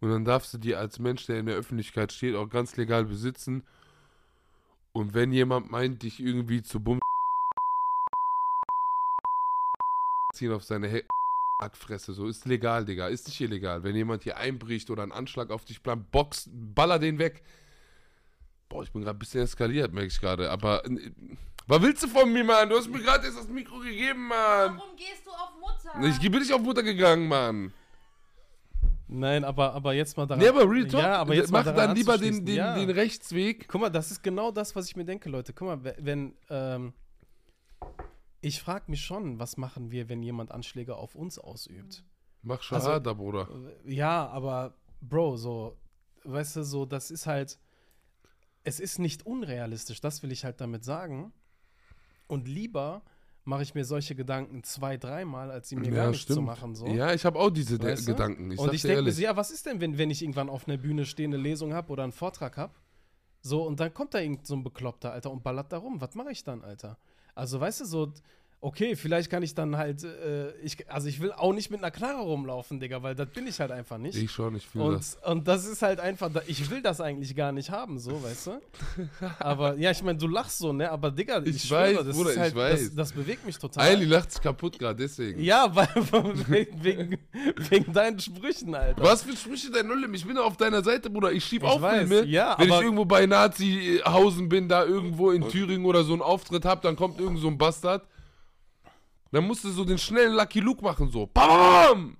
[0.00, 3.06] und dann darfst du die als Mensch, der in der Öffentlichkeit steht, auch ganz legal
[3.06, 3.64] besitzen.
[4.92, 7.00] Und wenn jemand meint, dich irgendwie zu bum
[10.34, 11.04] ziehen auf seine He
[11.72, 13.82] Fresse, so ist legal, Digga, ist nicht illegal.
[13.82, 17.42] Wenn jemand hier einbricht oder einen Anschlag auf dich plant, box, baller den weg.
[18.68, 20.50] Boah, ich bin gerade ein bisschen eskaliert, merke ich gerade.
[20.50, 21.10] Aber äh,
[21.66, 22.68] was willst du von mir, Mann?
[22.68, 24.80] Du hast mir gerade erst das Mikro gegeben, Mann.
[24.96, 26.06] gehst du auf Mutter?
[26.06, 27.72] Ich bin nicht auf Mutter gegangen, Mann.
[29.06, 30.42] Nein, aber, aber jetzt mal daran.
[30.42, 32.74] Nee, aber Real Talk, Ja, aber jetzt mach mal daran dann lieber den, den, ja.
[32.74, 33.68] den Rechtsweg.
[33.68, 35.52] Guck mal, das ist genau das, was ich mir denke, Leute.
[35.52, 36.92] Guck mal, we- wenn, ähm,
[38.44, 42.04] ich frage mich schon, was machen wir, wenn jemand Anschläge auf uns ausübt?
[42.42, 43.48] Mach Also- Shahada, Bruder.
[43.86, 45.76] Ja, aber Bro, so,
[46.24, 47.58] weißt du, so, das ist halt,
[48.62, 51.32] es ist nicht unrealistisch, das will ich halt damit sagen.
[52.26, 53.02] Und lieber
[53.44, 56.74] mache ich mir solche Gedanken zwei, dreimal, als sie mir gar nicht zu machen.
[56.74, 56.86] So.
[56.86, 58.12] Ja, ich habe auch diese Weißt du?
[58.12, 58.50] Gedanken.
[58.50, 60.66] Ich und ich denke mir so, ja, was ist denn, wenn, wenn ich irgendwann auf
[60.66, 62.74] einer Bühne stehe, eine Lesung habe oder einen Vortrag habe?
[63.42, 66.00] So, und dann kommt da irgend so ein Bekloppter, Alter, und ballert da rum.
[66.00, 66.96] Was mache ich dann, Alter?
[67.34, 68.12] Also, weißt du, so,
[68.64, 71.90] okay, vielleicht kann ich dann halt, äh, ich, also ich will auch nicht mit einer
[71.90, 74.16] Knarre rumlaufen, Digga, weil das bin ich halt einfach nicht.
[74.16, 75.18] Ich schon, ich fühle und, das.
[75.24, 78.46] und das ist halt einfach, da- ich will das eigentlich gar nicht haben, so, weißt
[78.46, 78.60] du?
[79.38, 80.90] Aber, ja, ich meine, du lachst so, ne?
[80.90, 82.80] Aber, Digga, ich, Ich schwöre, weiß, das Bruder, ist ich halt, weiß.
[82.86, 83.84] Das, das bewegt mich total.
[83.84, 85.42] Eili lacht sich kaputt gerade, deswegen.
[85.42, 85.88] Ja, weil,
[86.48, 87.18] wegen,
[87.68, 89.02] wegen, deinen Sprüchen, Alter.
[89.02, 90.14] Was für Sprüche dein Nullim?
[90.14, 91.32] Ich bin auf deiner Seite, Bruder.
[91.32, 92.24] Ich schieb Ich auch weiß, Filme.
[92.30, 96.64] ja, Wenn ich irgendwo bei Nazihausen bin, da irgendwo in Thüringen oder so einen Auftritt
[96.64, 98.06] hab, dann kommt irgend so ein Bastard.
[99.34, 101.26] Dann musst du so den schnellen Lucky Luke machen, so.
[101.26, 102.16] Bam!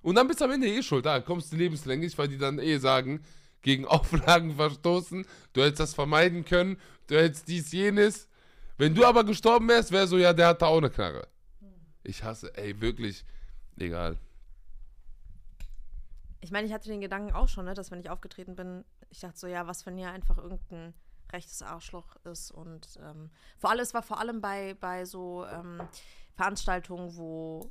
[0.00, 1.04] Und dann bist du am Ende eh schuld.
[1.04, 3.24] Da kommst du lebenslänglich, weil die dann eh sagen,
[3.62, 6.76] gegen Auflagen verstoßen, du hättest das vermeiden können,
[7.08, 8.28] du hättest dies, jenes.
[8.78, 11.26] Wenn du aber gestorben wärst, wäre so, ja, der hatte auch eine Knarre.
[12.04, 13.24] Ich hasse, ey, wirklich.
[13.76, 14.16] Egal.
[16.42, 19.18] Ich meine, ich hatte den Gedanken auch schon, ne, dass wenn ich aufgetreten bin, ich
[19.18, 20.94] dachte so, ja, was, wenn hier einfach irgendein
[21.32, 25.80] rechtes Arschloch ist und ähm, vor allem, es war vor allem bei, bei so ähm,
[26.40, 27.70] Veranstaltungen, wo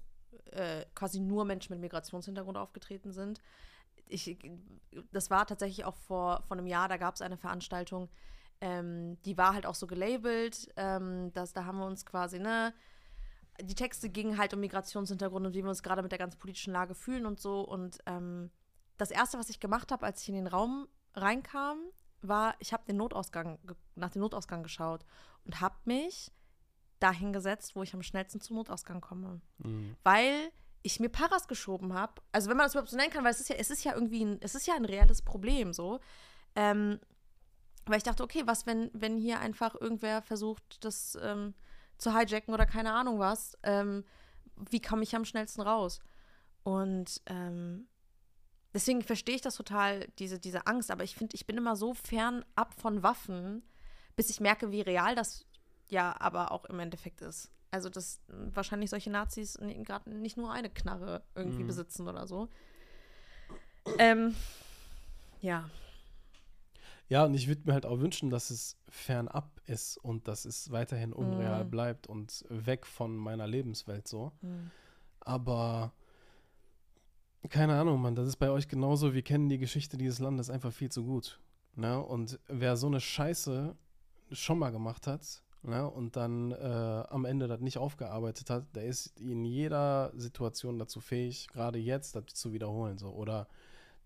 [0.52, 3.42] äh, quasi nur Menschen mit Migrationshintergrund aufgetreten sind.
[4.08, 4.38] Ich,
[5.12, 8.10] das war tatsächlich auch vor, vor einem Jahr, da gab es eine Veranstaltung,
[8.62, 12.76] ähm, die war halt auch so gelabelt, ähm, dass, da haben wir uns quasi, ne,
[13.60, 16.72] die Texte gingen halt um Migrationshintergrund und wie wir uns gerade mit der ganzen politischen
[16.72, 17.62] Lage fühlen und so.
[17.62, 18.52] Und ähm,
[18.98, 21.80] das Erste, was ich gemacht habe, als ich in den Raum reinkam,
[22.22, 22.84] war, ich habe
[23.96, 25.06] nach dem Notausgang geschaut
[25.44, 26.32] und habe mich
[27.00, 29.96] dahin gesetzt, wo ich am schnellsten zum Notausgang komme, Mhm.
[30.04, 32.22] weil ich mir Paras geschoben habe.
[32.32, 33.94] Also wenn man das überhaupt so nennen kann, weil es ist ja, es ist ja
[33.94, 36.00] irgendwie, ein, es ist ja ein reales Problem so.
[36.56, 37.00] Ähm,
[37.86, 41.54] weil ich dachte, okay, was, wenn, wenn hier einfach irgendwer versucht, das ähm,
[41.98, 44.04] zu hijacken oder keine Ahnung was, ähm,
[44.56, 46.00] wie komme ich am schnellsten raus?
[46.64, 47.88] Und ähm,
[48.74, 51.94] deswegen verstehe ich das total, diese, diese Angst, aber ich finde, ich bin immer so
[51.94, 53.64] fern ab von Waffen,
[54.16, 55.46] bis ich merke, wie real das
[55.90, 57.52] ja aber auch im Endeffekt ist.
[57.72, 61.68] Also, dass wahrscheinlich solche Nazis gerade nicht nur eine Knarre irgendwie Mhm.
[61.68, 62.50] besitzen oder so.
[63.98, 64.36] Ähm,
[65.42, 65.70] ja.
[67.10, 70.72] Ja, und ich würde mir halt auch wünschen, dass es fernab ist und dass es
[70.72, 71.72] weiterhin unreal Mhm.
[71.72, 74.32] bleibt und weg von meiner Lebenswelt so.
[74.42, 74.70] Hm.
[75.22, 75.92] Aber
[77.50, 79.14] keine Ahnung, Mann, das ist bei euch genauso.
[79.14, 81.40] Wir kennen die Geschichte dieses Landes einfach viel zu gut.
[81.76, 82.00] Ne?
[82.00, 83.76] Und wer so eine Scheiße
[84.32, 85.90] schon mal gemacht hat ne?
[85.90, 86.56] und dann äh,
[87.10, 92.16] am Ende das nicht aufgearbeitet hat, der ist in jeder Situation dazu fähig, gerade jetzt
[92.16, 92.98] das zu wiederholen.
[92.98, 93.10] So.
[93.10, 93.48] Oder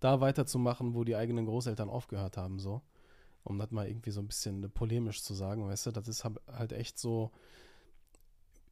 [0.00, 2.58] da weiterzumachen, wo die eigenen Großeltern aufgehört haben.
[2.58, 2.82] So.
[3.42, 6.72] Um das mal irgendwie so ein bisschen polemisch zu sagen, weißt du, das ist halt
[6.72, 7.30] echt so.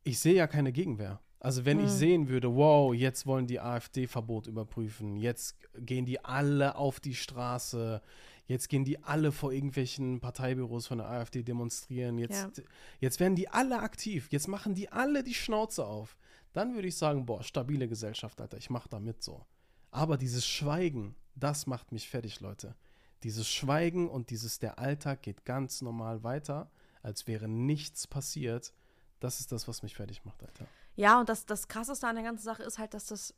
[0.04, 1.20] Ich sehe ja keine Gegenwehr.
[1.38, 1.96] Also wenn ich Hm.
[1.96, 8.00] sehen würde, wow, jetzt wollen die AfD-Verbot überprüfen, jetzt gehen die alle auf die Straße,
[8.46, 12.62] jetzt gehen die alle vor irgendwelchen Parteibüros von der AfD demonstrieren, jetzt,
[13.00, 16.16] jetzt werden die alle aktiv, jetzt machen die alle die Schnauze auf.
[16.52, 19.46] Dann würde ich sagen, boah, stabile Gesellschaft, Alter, ich mach da mit so.
[19.90, 22.74] Aber dieses Schweigen, das macht mich fertig, Leute.
[23.22, 26.70] Dieses Schweigen und dieses, der Alltag geht ganz normal weiter,
[27.02, 28.74] als wäre nichts passiert.
[29.20, 30.66] Das ist das, was mich fertig macht, Alter.
[30.96, 33.34] Ja, und das, das Krasseste an der ganzen Sache ist halt, dass das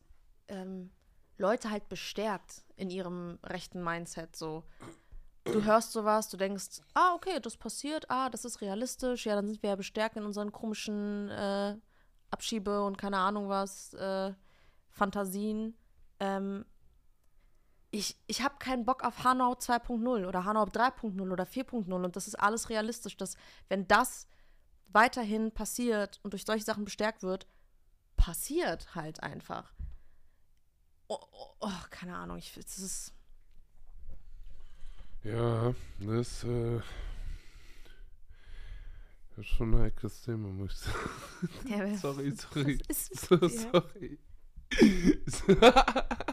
[0.49, 0.91] ähm,
[1.37, 4.37] Leute halt bestärkt in ihrem rechten Mindset.
[4.37, 4.65] So,
[5.45, 9.47] du hörst sowas, du denkst, ah, okay, das passiert, ah, das ist realistisch, ja, dann
[9.47, 11.77] sind wir ja bestärkt in unseren komischen äh,
[12.31, 14.33] Abschiebe und keine Ahnung was, äh,
[14.91, 15.77] Fantasien.
[16.21, 16.65] Ähm,
[17.91, 22.27] ich ich habe keinen Bock auf Hanau 2.0 oder Hanau 3.0 oder 4.0 und das
[22.27, 23.37] ist alles realistisch, dass
[23.69, 24.27] wenn das
[24.89, 27.47] weiterhin passiert und durch solche Sachen bestärkt wird,
[28.17, 29.75] passiert halt einfach.
[31.09, 33.13] Oh, oh, oh keine Ahnung, ich das ist
[35.23, 36.81] Ja, das, äh,
[39.31, 40.99] das ist schon ein heikles Thema, muss ich sagen.
[41.69, 42.79] der, Sorry, sorry.
[42.93, 44.19] Sorry.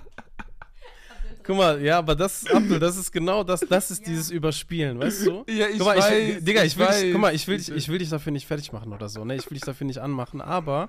[1.43, 5.25] Guck mal, ja, aber das, Abdul, das ist genau das, das ist dieses Überspielen, weißt
[5.27, 5.43] du?
[5.49, 6.13] ja, ich Guck mal, weiß.
[6.37, 8.47] ich, Digga, ich will, dich, guck mal, ich will, dich, ich will dich dafür nicht
[8.47, 9.35] fertig machen oder so, ne?
[9.35, 10.87] Ich will dich dafür nicht anmachen, aber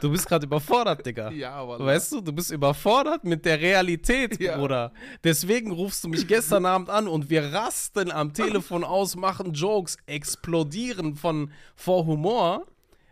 [0.00, 1.30] du bist gerade überfordert, Digga.
[1.30, 1.78] Ja, aber.
[1.84, 4.56] Weißt du, du bist überfordert mit der Realität, Ja.
[4.56, 4.92] Bruder.
[5.24, 9.96] Deswegen rufst du mich gestern Abend an und wir rasten am Telefon aus, machen Jokes,
[10.06, 12.66] explodieren von vor Humor,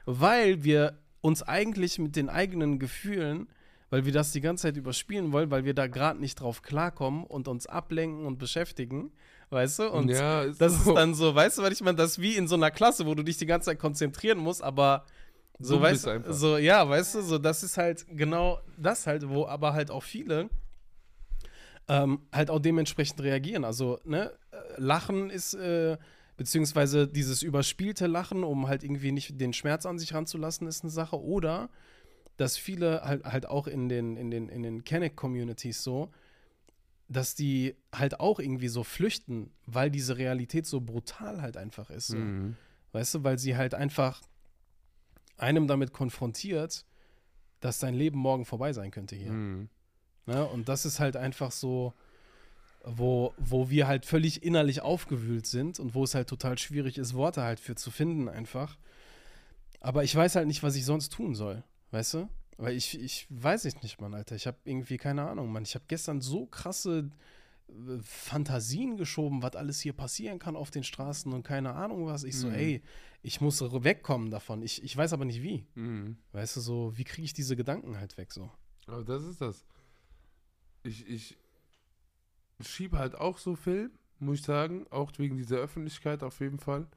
[0.06, 3.48] weil wir uns eigentlich mit den eigenen Gefühlen,
[3.90, 7.24] weil wir das die ganze Zeit überspielen wollen, weil wir da gerade nicht drauf klarkommen
[7.24, 9.12] und uns ablenken und beschäftigen,
[9.50, 9.90] weißt du?
[9.90, 10.90] Und ja, ist das so.
[10.90, 11.96] ist dann so, weißt du, was ich meine?
[11.96, 14.62] Das ist wie in so einer Klasse, wo du dich die ganze Zeit konzentrieren musst,
[14.62, 15.04] aber
[15.58, 16.32] so, Dumm weißt einfach.
[16.32, 20.02] so, ja, weißt du, so, das ist halt genau das halt, wo aber halt auch
[20.02, 20.48] viele
[21.88, 23.64] ähm, halt auch dementsprechend reagieren.
[23.64, 25.96] Also, ne, äh, Lachen ist, äh,
[26.36, 30.90] beziehungsweise dieses überspielte Lachen, um halt irgendwie nicht den Schmerz an sich ranzulassen, ist eine
[30.90, 31.20] Sache.
[31.20, 31.70] Oder
[32.38, 36.10] dass viele halt, halt auch in den, in den, in den Kenneck-Communities so,
[37.08, 42.06] dass die halt auch irgendwie so flüchten, weil diese Realität so brutal halt einfach ist.
[42.08, 42.16] So.
[42.16, 42.56] Mhm.
[42.92, 44.22] Weißt du, weil sie halt einfach
[45.36, 46.84] einem damit konfrontiert,
[47.60, 49.32] dass dein Leben morgen vorbei sein könnte hier.
[49.32, 49.68] Mhm.
[50.26, 50.46] Ne?
[50.46, 51.92] Und das ist halt einfach so,
[52.84, 57.14] wo, wo wir halt völlig innerlich aufgewühlt sind und wo es halt total schwierig ist,
[57.14, 58.78] Worte halt für zu finden einfach.
[59.80, 62.28] Aber ich weiß halt nicht, was ich sonst tun soll, weißt du?
[62.56, 64.34] Weil ich, ich weiß es nicht, Mann, Alter.
[64.34, 65.62] Ich habe irgendwie keine Ahnung, Mann.
[65.62, 67.08] Ich habe gestern so krasse
[67.68, 72.24] äh, Fantasien geschoben, was alles hier passieren kann auf den Straßen und keine Ahnung was.
[72.24, 72.54] Ich so, Mhm.
[72.54, 72.82] ey,
[73.22, 74.62] ich muss wegkommen davon.
[74.62, 75.66] Ich, ich weiß aber nicht wie.
[75.76, 76.16] Mhm.
[76.32, 78.50] Weißt du, so, wie kriege ich diese Gedanken halt weg so?
[78.86, 79.64] Aber das ist das.
[80.82, 81.36] Ich, ich
[82.60, 86.88] schiebe halt auch so Film, muss ich sagen, auch wegen dieser Öffentlichkeit auf jeden Fall.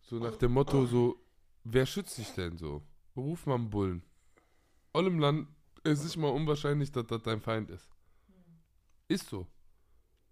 [0.00, 1.16] So nach dem Motto, so,
[1.64, 2.82] wer schützt dich denn so?
[3.16, 4.02] Ruf mal einen Bullen.
[4.94, 5.48] All im Land
[5.82, 7.90] ist nicht mal unwahrscheinlich, dass das dein Feind ist.
[9.08, 9.46] Ist so.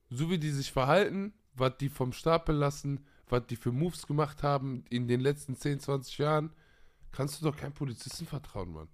[0.08, 4.42] So wie die sich verhalten, was die vom Stapel lassen, was die für Moves gemacht
[4.42, 6.54] haben in den letzten 10, 20 Jahren,
[7.10, 8.88] kannst du doch keinem Polizisten vertrauen, Mann.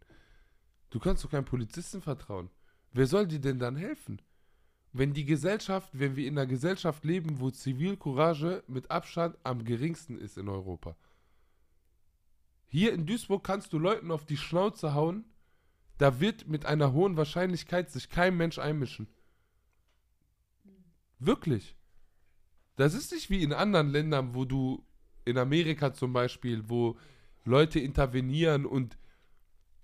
[0.90, 2.50] Du kannst doch keinem Polizisten vertrauen.
[2.92, 4.20] Wer soll dir denn dann helfen?
[4.92, 10.18] wenn die Gesellschaft, wenn wir in einer Gesellschaft leben, wo Zivilcourage mit Abstand am geringsten
[10.18, 10.96] ist in Europa.
[12.66, 15.24] Hier in Duisburg kannst du Leuten auf die Schnauze hauen,
[15.98, 19.08] da wird mit einer hohen Wahrscheinlichkeit sich kein Mensch einmischen.
[21.18, 21.76] Wirklich.
[22.76, 24.84] Das ist nicht wie in anderen Ländern, wo du
[25.24, 26.96] in Amerika zum Beispiel, wo
[27.44, 28.96] Leute intervenieren und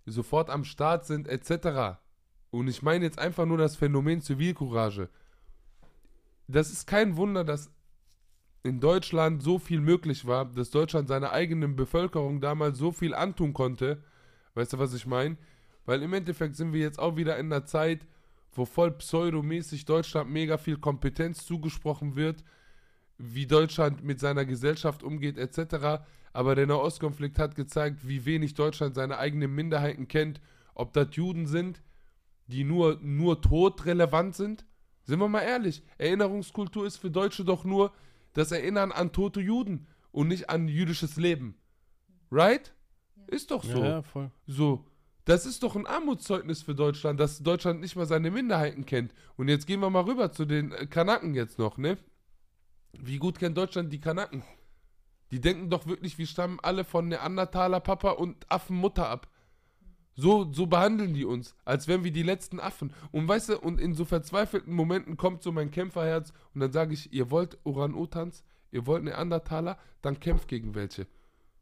[0.06, 1.98] sofort am Start sind, etc.
[2.50, 5.08] Und ich meine jetzt einfach nur das Phänomen Zivilcourage.
[6.46, 7.72] Das ist kein Wunder, dass
[8.62, 13.52] in Deutschland so viel möglich war, dass Deutschland seiner eigenen Bevölkerung damals so viel antun
[13.52, 14.02] konnte.
[14.54, 15.36] Weißt du, was ich meine?
[15.86, 18.06] Weil im Endeffekt sind wir jetzt auch wieder in einer Zeit,
[18.52, 22.44] wo voll pseudomäßig Deutschland mega viel Kompetenz zugesprochen wird,
[23.18, 26.04] wie Deutschland mit seiner Gesellschaft umgeht, etc.
[26.32, 30.40] Aber der Nahostkonflikt hat gezeigt, wie wenig Deutschland seine eigenen Minderheiten kennt,
[30.74, 31.82] ob das Juden sind,
[32.46, 34.64] die nur, nur tot relevant sind.
[35.04, 37.92] Sind wir mal ehrlich, Erinnerungskultur ist für Deutsche doch nur
[38.32, 41.56] das Erinnern an tote Juden und nicht an jüdisches Leben.
[42.30, 42.74] Right?
[43.26, 43.78] Ist doch so.
[43.78, 44.30] Ja, ja, voll.
[44.46, 44.84] So.
[45.24, 49.14] Das ist doch ein Armutszeugnis für Deutschland, dass Deutschland nicht mal seine Minderheiten kennt.
[49.36, 51.96] Und jetzt gehen wir mal rüber zu den äh, Kanaken jetzt noch, ne?
[52.92, 54.44] Wie gut kennt Deutschland die Kanaken?
[55.30, 59.28] Die denken doch wirklich, wir stammen alle von Neandertaler Papa und Affenmutter ab.
[60.14, 62.92] So, so behandeln die uns, als wären wir die letzten Affen.
[63.10, 66.94] Und weißt du, und in so verzweifelten Momenten kommt so mein Kämpferherz und dann sage
[66.94, 71.08] ich, ihr wollt Orang-Utans, ihr wollt Neandertaler, dann kämpft gegen welche.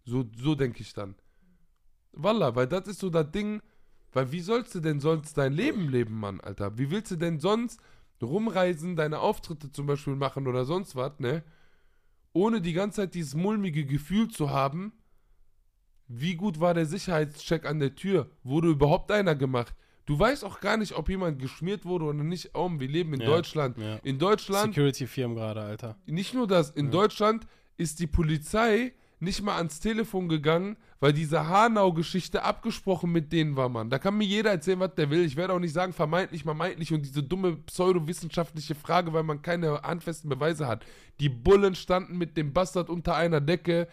[0.04, 1.14] So, so denke ich dann.
[2.12, 3.60] Wallah, weil das ist so das Ding,
[4.12, 6.76] weil wie sollst du denn sonst dein Leben leben, Mann, Alter?
[6.78, 7.80] Wie willst du denn sonst
[8.20, 11.42] rumreisen, deine Auftritte zum Beispiel machen oder sonst was, ne?
[12.32, 14.92] Ohne die ganze Zeit dieses mulmige Gefühl zu haben,
[16.08, 18.30] wie gut war der Sicherheitscheck an der Tür?
[18.42, 19.74] Wurde überhaupt einer gemacht?
[20.04, 22.50] Du weißt auch gar nicht, ob jemand geschmiert wurde oder nicht.
[22.54, 23.78] Oh, wir leben in Ja, Deutschland.
[23.78, 23.96] ja.
[24.02, 25.96] In Deutschland Security-Firmen gerade, Alter.
[26.06, 26.90] nicht nur das, in Ja.
[26.92, 27.46] Deutschland
[27.76, 33.68] ist die Polizei nicht mal ans Telefon gegangen, weil diese Hanau-Geschichte abgesprochen mit denen war,
[33.68, 33.88] Mann.
[33.88, 35.24] Da kann mir jeder erzählen, was der will.
[35.24, 39.80] Ich werde auch nicht sagen, vermeintlich, vermeintlich und diese dumme pseudowissenschaftliche Frage, weil man keine
[39.82, 40.84] handfesten Beweise hat.
[41.20, 43.86] Die Bullen standen mit dem Bastard unter einer Decke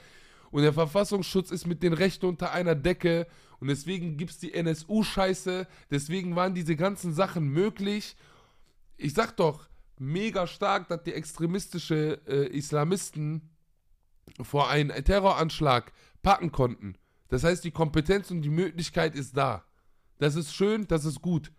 [0.50, 3.28] und der Verfassungsschutz ist mit den Rechten unter einer Decke
[3.60, 8.16] und deswegen gibt es die NSU-Scheiße, deswegen waren diese ganzen Sachen möglich.
[8.98, 13.50] Ich sag doch, mega stark, dass die extremistische äh, Islamisten
[14.42, 16.96] vor einen Terroranschlag packen konnten.
[17.30, 19.64] Das heißt, die Kompetenz und die Möglichkeit ist da.
[20.18, 21.52] Das ist schön, das ist gut.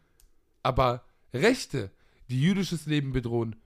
[0.63, 1.91] Aber Rechte,
[2.29, 3.57] die jüdisches Leben bedrohen,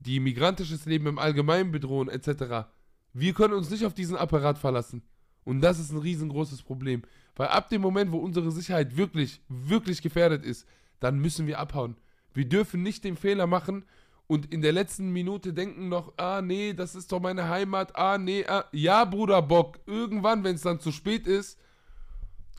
[0.00, 2.66] die migrantisches Leben im Allgemeinen bedrohen, etc.,
[3.12, 5.02] wir können uns nicht auf diesen Apparat verlassen.
[5.44, 7.02] Und das ist ein riesengroßes Problem.
[7.34, 10.66] Weil ab dem Moment, wo unsere Sicherheit wirklich, wirklich gefährdet ist,
[11.00, 11.96] dann müssen wir abhauen.
[12.32, 13.84] Wir dürfen nicht den Fehler machen
[14.30, 18.16] und in der letzten Minute denken noch, ah nee, das ist doch meine Heimat, ah
[18.16, 21.58] nee, ah, ja Bruder Bock, irgendwann, wenn es dann zu spät ist,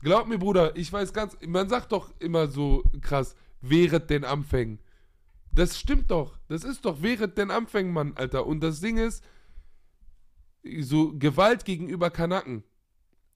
[0.02, 4.80] glaub mir Bruder, ich weiß ganz, man sagt doch immer so krass, während den Anfängen.
[5.50, 8.46] Das stimmt doch, das ist doch während den Anfängen, Mann, Alter.
[8.46, 9.24] Und das Ding ist,
[10.80, 12.64] so Gewalt gegenüber Kanaken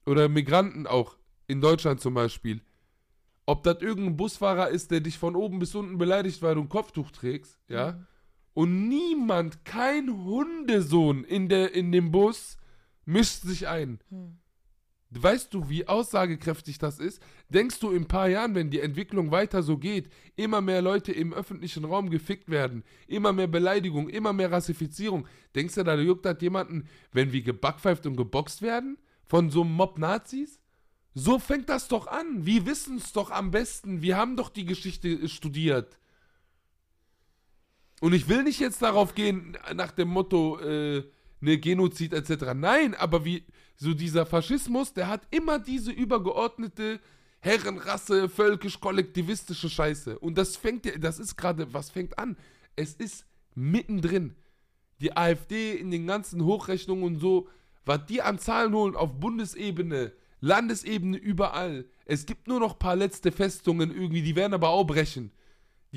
[0.05, 2.61] oder Migranten auch, in Deutschland zum Beispiel,
[3.47, 6.69] ob das irgendein Busfahrer ist, der dich von oben bis unten beleidigt, weil du ein
[6.69, 8.05] Kopftuch trägst, ja,
[8.57, 12.57] und niemand, kein Hundesohn in, der, in dem Bus
[13.05, 13.99] mischt sich ein.
[14.09, 14.39] Hm.
[15.11, 17.21] Weißt du, wie aussagekräftig das ist?
[17.49, 21.11] Denkst du in ein paar Jahren, wenn die Entwicklung weiter so geht, immer mehr Leute
[21.11, 26.25] im öffentlichen Raum gefickt werden, immer mehr Beleidigung, immer mehr Rassifizierung, denkst du, da juckt
[26.25, 28.97] das jemanden, wenn wir gebackpfeift und geboxt werden?
[29.27, 30.59] Von so einem Mob Nazis?
[31.13, 32.47] So fängt das doch an.
[32.47, 34.01] Wir wissen es doch am besten.
[34.01, 35.99] Wir haben doch die Geschichte studiert.
[37.99, 41.03] Und ich will nicht jetzt darauf gehen, nach dem Motto, äh,
[41.39, 42.53] ne, Genozid etc.
[42.53, 43.43] Nein, aber wie,
[43.75, 46.99] so dieser Faschismus, der hat immer diese übergeordnete
[47.39, 50.19] Herrenrasse, völkisch-kollektivistische Scheiße.
[50.19, 52.37] Und das fängt das ist gerade, was fängt an?
[52.75, 54.35] Es ist mittendrin.
[54.99, 57.47] Die AfD in den ganzen Hochrechnungen und so,
[57.85, 61.85] was die an Zahlen holen auf Bundesebene, Landesebene, überall.
[62.05, 65.31] Es gibt nur noch ein paar letzte Festungen irgendwie, die werden aber auch brechen.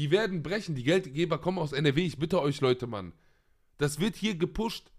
[0.00, 0.74] Die werden brechen.
[0.74, 2.06] Die Geldgeber kommen aus NRW.
[2.06, 3.12] Ich bitte euch, Leute, Mann.
[3.76, 4.90] Das wird hier gepusht.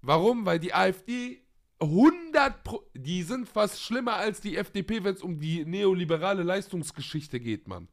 [0.00, 0.44] Warum?
[0.44, 1.40] Weil die AfD
[1.78, 7.38] 100 Pro die sind fast schlimmer als die FDP, wenn es um die neoliberale Leistungsgeschichte
[7.38, 7.86] geht, Mann.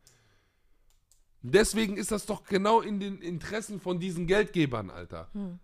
[1.44, 5.30] Deswegen ist das doch genau in den Interessen von diesen Geldgebern, Alter.
[5.34, 5.60] Hm.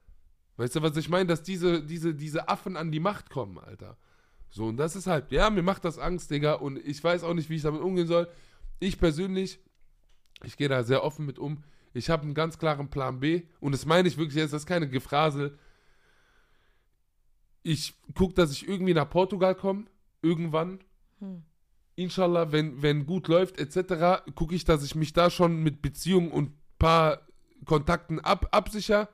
[0.57, 1.25] Weißt du, was ich meine?
[1.25, 3.97] Dass diese, diese, diese Affen an die Macht kommen, Alter.
[4.51, 7.33] So, und das ist halt, ja, mir macht das Angst, Digga, und ich weiß auch
[7.33, 8.29] nicht, wie ich damit umgehen soll.
[8.79, 9.59] Ich persönlich,
[10.43, 11.63] ich gehe da sehr offen mit um.
[11.93, 13.43] Ich habe einen ganz klaren Plan B.
[13.59, 15.57] Und das meine ich wirklich jetzt, das ist keine Gefrasel.
[17.63, 19.85] Ich gucke, dass ich irgendwie nach Portugal komme.
[20.21, 20.79] Irgendwann.
[21.19, 21.43] Hm.
[21.95, 26.31] Inshallah, wenn, wenn gut läuft, etc., gucke ich, dass ich mich da schon mit Beziehungen
[26.31, 27.21] und paar
[27.65, 29.09] Kontakten ab, absicher.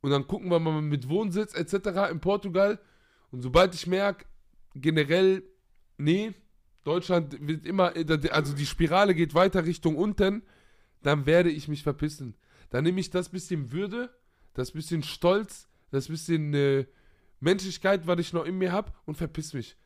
[0.00, 2.10] Und dann gucken wir mal mit Wohnsitz, etc.
[2.10, 2.78] in Portugal.
[3.30, 4.26] Und sobald ich merke,
[4.74, 5.42] generell,
[5.96, 6.34] nee,
[6.88, 7.92] Deutschland wird immer,
[8.30, 10.42] also die Spirale geht weiter Richtung unten,
[11.02, 12.34] dann werde ich mich verpissen.
[12.70, 14.08] Dann nehme ich das bisschen Würde,
[14.54, 16.86] das bisschen Stolz, das bisschen äh,
[17.40, 19.76] Menschlichkeit, was ich noch in mir habe und verpiss mich.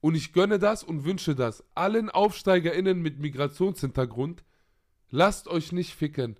[0.00, 4.44] Und ich gönne das und wünsche das allen AufsteigerInnen mit Migrationshintergrund.
[5.10, 6.38] Lasst euch nicht ficken.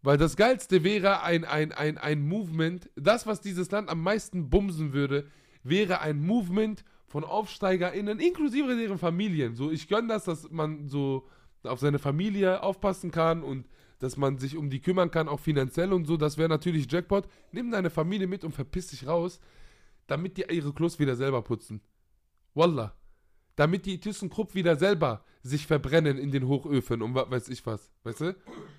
[0.00, 4.48] Weil das Geilste wäre ein, ein, ein, ein Movement, das, was dieses Land am meisten
[4.48, 5.28] bumsen würde,
[5.62, 9.56] wäre ein Movement von AufsteigerInnen, inklusive deren Familien.
[9.56, 11.26] So, ich gönne das, dass man so
[11.64, 15.92] auf seine Familie aufpassen kann und dass man sich um die kümmern kann, auch finanziell
[15.92, 16.16] und so.
[16.16, 17.26] Das wäre natürlich Jackpot.
[17.50, 19.40] Nimm deine Familie mit und verpiss dich raus,
[20.06, 21.80] damit die ihre Klos wieder selber putzen.
[22.54, 22.94] Wallah.
[23.56, 27.90] Damit die ThyssenKrupp wieder selber sich verbrennen in den Hochöfen und weiß ich was.
[28.04, 28.36] Weißt du?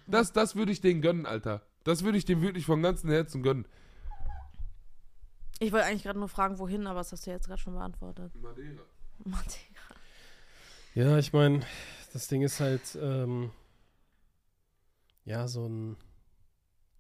[0.08, 1.68] Das, das würde ich denen gönnen, Alter.
[1.84, 3.68] Das würde ich denen wirklich von ganzem Herzen gönnen.
[5.62, 8.34] Ich wollte eigentlich gerade nur fragen, wohin, aber das hast du jetzt gerade schon beantwortet.
[8.34, 8.82] Madeira.
[9.24, 9.62] Madeira.
[10.96, 11.62] Ja, ich meine,
[12.14, 13.52] das Ding ist halt, ähm,
[15.24, 15.98] ja, so ein,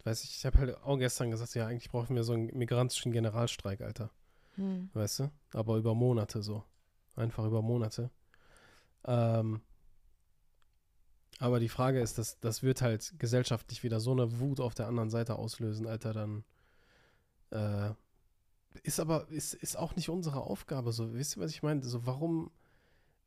[0.03, 3.11] weiß ich, ich habe halt auch gestern gesagt, ja, eigentlich brauchen wir so einen migrantischen
[3.11, 4.11] Generalstreik, Alter.
[4.57, 4.91] Hm.
[4.93, 5.31] weißt du?
[5.53, 6.63] Aber über Monate so.
[7.15, 8.11] Einfach über Monate.
[9.05, 9.61] Ähm,
[11.39, 14.87] aber die Frage ist, dass das wird halt gesellschaftlich wieder so eine Wut auf der
[14.87, 16.43] anderen Seite auslösen, Alter, dann
[17.49, 17.95] äh,
[18.83, 20.91] ist aber, ist, ist auch nicht unsere Aufgabe.
[20.91, 21.83] So, wisst ihr, was ich meine?
[21.83, 22.51] So, warum,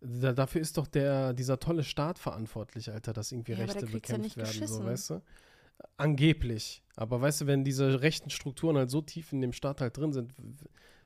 [0.00, 3.92] da, dafür ist doch der, dieser tolle Staat verantwortlich, Alter, dass irgendwie Ja, Rechte ja
[3.92, 5.22] bekämpft nicht werden, so, weißt du?
[5.96, 6.82] Angeblich.
[6.96, 10.12] Aber weißt du, wenn diese rechten Strukturen halt so tief in dem Staat halt drin
[10.12, 10.32] sind,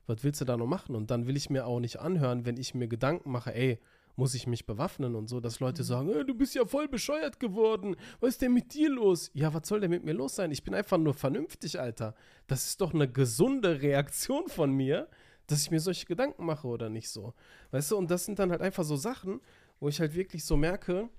[0.05, 0.95] was willst du da noch machen?
[0.95, 3.79] Und dann will ich mir auch nicht anhören, wenn ich mir Gedanken mache, ey,
[4.19, 5.65] muss ich mich bewaffnen und so, dass Mhm.
[5.67, 7.95] Leute sagen, "Äh, du bist ja voll bescheuert geworden.
[8.19, 9.31] Was ist denn mit dir los?
[9.33, 10.51] Ja, was soll denn mit mir los sein?
[10.51, 12.13] Ich bin einfach nur vernünftig, Alter.
[12.47, 15.07] Das ist doch eine gesunde Reaktion von mir,
[15.47, 17.33] dass ich mir solche Gedanken mache oder nicht so.
[17.71, 19.39] Weißt du, und das sind dann halt einfach so Sachen,
[19.79, 21.09] wo ich halt wirklich so merke,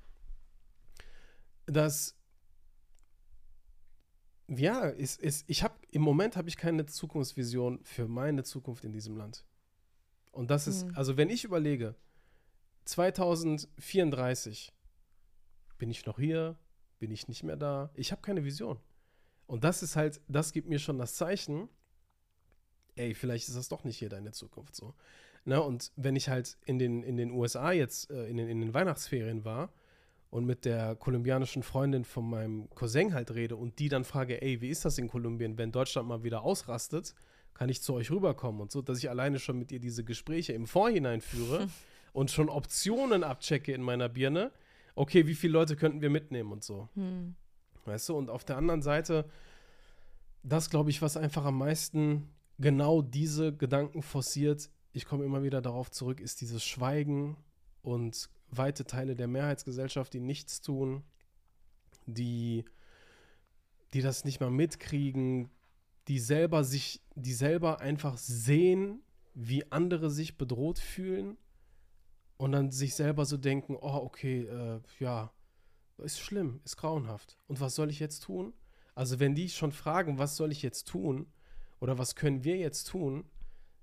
[1.66, 2.16] dass
[4.48, 8.92] ja, ist, ist, ich habe im Moment habe ich keine Zukunftsvision für meine Zukunft in
[8.92, 9.44] diesem Land.
[10.32, 10.92] Und das ist, Hm.
[10.96, 11.94] also wenn ich überlege,
[12.84, 14.72] 2034
[15.78, 16.58] bin ich noch hier,
[16.98, 18.78] bin ich nicht mehr da, ich habe keine Vision.
[19.46, 21.68] Und das ist halt, das gibt mir schon das Zeichen,
[22.96, 24.94] ey, vielleicht ist das doch nicht hier deine Zukunft so.
[25.44, 25.60] Ne?
[25.60, 28.74] Und wenn ich halt in den, in den USA jetzt äh, in, den, in den
[28.74, 29.72] Weihnachtsferien war
[30.30, 34.60] und mit der kolumbianischen Freundin von meinem Cousin halt rede und die dann frage, ey,
[34.60, 37.14] wie ist das in Kolumbien, wenn Deutschland mal wieder ausrastet,
[37.54, 40.52] kann ich zu euch rüberkommen und so, dass ich alleine schon mit ihr diese Gespräche
[40.52, 41.68] im Vorhinein führe
[42.12, 44.52] und schon Optionen abchecke in meiner Birne.
[44.94, 46.88] Okay, wie viele Leute könnten wir mitnehmen und so.
[46.94, 47.34] Hm.
[47.84, 49.28] Weißt du, und auf der anderen Seite,
[50.42, 55.62] das glaube ich, was einfach am meisten genau diese Gedanken forciert, ich komme immer wieder
[55.62, 57.36] darauf zurück, ist dieses Schweigen
[57.82, 61.04] und weite Teile der Mehrheitsgesellschaft, die nichts tun,
[62.06, 62.64] die,
[63.94, 65.50] die das nicht mal mitkriegen,
[66.08, 69.00] die selber sich, die selber einfach sehen,
[69.34, 71.38] wie andere sich bedroht fühlen
[72.40, 75.30] und dann sich selber so denken, oh, okay, äh, ja,
[75.98, 77.36] ist schlimm, ist grauenhaft.
[77.48, 78.54] Und was soll ich jetzt tun?
[78.94, 81.26] Also wenn die schon fragen, was soll ich jetzt tun
[81.80, 83.24] oder was können wir jetzt tun,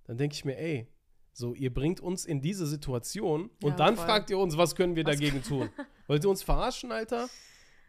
[0.06, 0.88] dann denke ich mir, ey,
[1.34, 4.06] so ihr bringt uns in diese Situation und Ja, dann voll.
[4.06, 5.70] fragt ihr uns, was können wir Was dagegen tun?
[6.08, 7.30] Wollt ihr uns verarschen, Alter?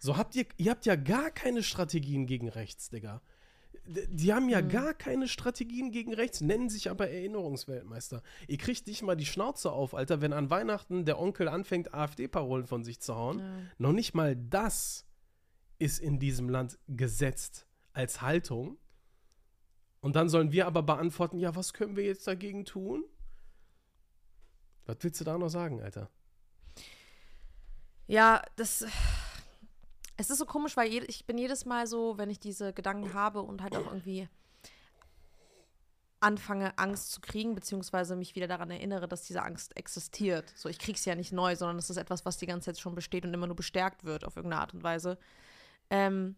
[0.01, 3.23] So habt ihr, ihr habt ja gar keine Strategien gegen rechts, Digga.
[3.87, 4.69] Die haben ja Mhm.
[4.69, 8.23] gar keine Strategien gegen rechts, nennen sich aber Erinnerungsweltmeister.
[8.47, 12.66] Ihr kriegt nicht mal die Schnauze auf, Alter, wenn an Weihnachten der Onkel anfängt, AfD-Parolen
[12.66, 13.39] von sich zu hauen.
[13.39, 13.61] Ja.
[13.79, 15.07] Noch nicht mal das
[15.79, 18.77] ist in diesem Land gesetzt als Haltung.
[20.01, 23.05] Und dann sollen wir aber beantworten, ja, was können wir jetzt dagegen tun?
[24.85, 26.11] Was willst du da noch sagen, Alter?
[28.07, 28.87] Ja, das.
[30.21, 33.41] Es ist so komisch, weil ich bin jedes Mal so, wenn ich diese Gedanken habe
[33.41, 34.29] und halt auch irgendwie
[36.19, 40.53] anfange, Angst zu kriegen, beziehungsweise mich wieder daran erinnere, dass diese Angst existiert.
[40.57, 42.97] So, ich krieg's ja nicht neu, sondern es ist etwas, was die ganze Zeit schon
[42.97, 45.19] besteht und immer nur bestärkt wird auf irgendeine Art und Weise.
[45.89, 46.35] Ähm,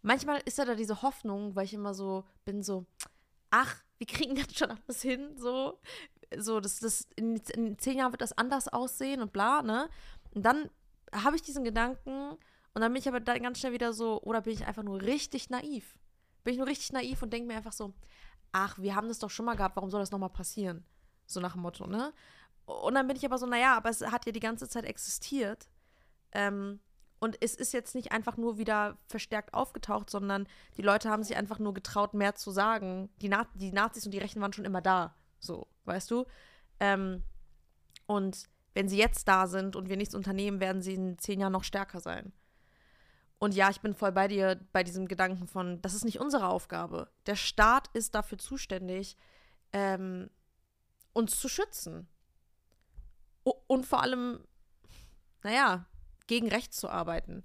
[0.00, 2.86] manchmal ist ja da diese Hoffnung, weil ich immer so bin, so,
[3.50, 5.78] ach, wir kriegen das schon alles hin, so.
[6.36, 9.90] So, das, das, in, in zehn Jahren wird das anders aussehen und bla, ne?
[10.32, 10.70] Und dann
[11.12, 12.38] habe ich diesen Gedanken
[12.74, 15.00] Und dann bin ich aber dann ganz schnell wieder so, oder bin ich einfach nur
[15.00, 15.96] richtig naiv?
[16.42, 17.94] Bin ich nur richtig naiv und denke mir einfach so,
[18.52, 20.84] ach, wir haben das doch schon mal gehabt, warum soll das nochmal passieren?
[21.26, 22.12] So nach dem Motto, ne?
[22.66, 25.68] Und dann bin ich aber so, naja, aber es hat ja die ganze Zeit existiert.
[26.32, 26.80] Ähm,
[27.20, 30.46] und es ist jetzt nicht einfach nur wieder verstärkt aufgetaucht, sondern
[30.76, 33.08] die Leute haben sich einfach nur getraut, mehr zu sagen.
[33.20, 35.14] Die, Na die Nazis und die Rechten waren schon immer da.
[35.38, 36.26] So, weißt du?
[36.80, 37.22] Ähm,
[38.06, 38.44] und
[38.74, 41.64] wenn sie jetzt da sind und wir nichts unternehmen, werden sie in zehn Jahren noch
[41.64, 42.32] stärker sein.
[43.44, 46.48] Und ja, ich bin voll bei dir bei diesem Gedanken von, das ist nicht unsere
[46.48, 47.10] Aufgabe.
[47.26, 49.18] Der Staat ist dafür zuständig,
[49.74, 50.30] ähm,
[51.12, 52.08] uns zu schützen.
[53.42, 54.42] Und vor allem,
[55.42, 55.84] naja,
[56.26, 57.44] gegen rechts zu arbeiten.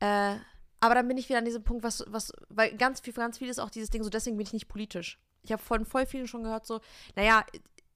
[0.00, 0.36] Äh,
[0.80, 3.48] aber dann bin ich wieder an diesem Punkt, was, was, weil ganz viel, ganz viel
[3.48, 5.18] ist auch dieses Ding, so deswegen bin ich nicht politisch.
[5.40, 6.82] Ich habe von voll vielen schon gehört, so,
[7.16, 7.46] naja,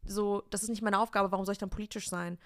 [0.07, 2.38] so, das ist nicht meine Aufgabe, warum soll ich dann politisch sein?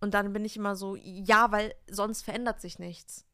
[0.00, 3.26] Und dann bin ich immer so, ja, weil sonst verändert sich nichts.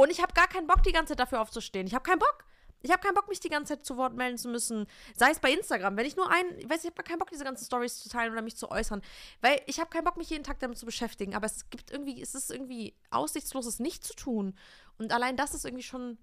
[0.00, 1.86] Und ich habe gar keinen Bock, die ganze Zeit dafür aufzustehen.
[1.86, 2.46] Ich habe keinen Bock.
[2.80, 4.86] Ich habe keinen Bock, mich die ganze Zeit zu Wort melden zu müssen.
[5.14, 5.94] Sei es bei Instagram.
[5.98, 8.32] Wenn ich nur ein, ich weiß, ich habe keinen Bock, diese ganzen Stories zu teilen
[8.32, 9.02] oder mich zu äußern.
[9.42, 11.34] Weil ich habe keinen Bock, mich jeden Tag damit zu beschäftigen.
[11.34, 14.56] Aber es gibt irgendwie, es ist irgendwie aussichtslos, es nicht zu tun.
[14.96, 16.16] Und allein das ist irgendwie schon.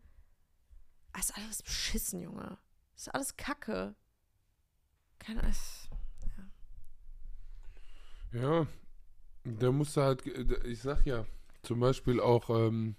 [1.13, 2.57] Es ist alles beschissen, Junge.
[2.95, 3.93] Es ist alles Kacke.
[5.19, 5.55] Keine Ahnung.
[8.33, 8.67] Ja,
[9.43, 11.27] da musst du halt, ich sag ja,
[11.61, 12.95] zum Beispiel auch, ähm,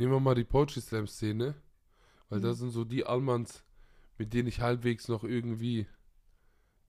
[0.00, 1.54] nehmen wir mal die Poetry Slam Szene,
[2.28, 2.42] weil Mhm.
[2.42, 3.62] das sind so die Almans,
[4.18, 5.86] mit denen ich halbwegs noch irgendwie,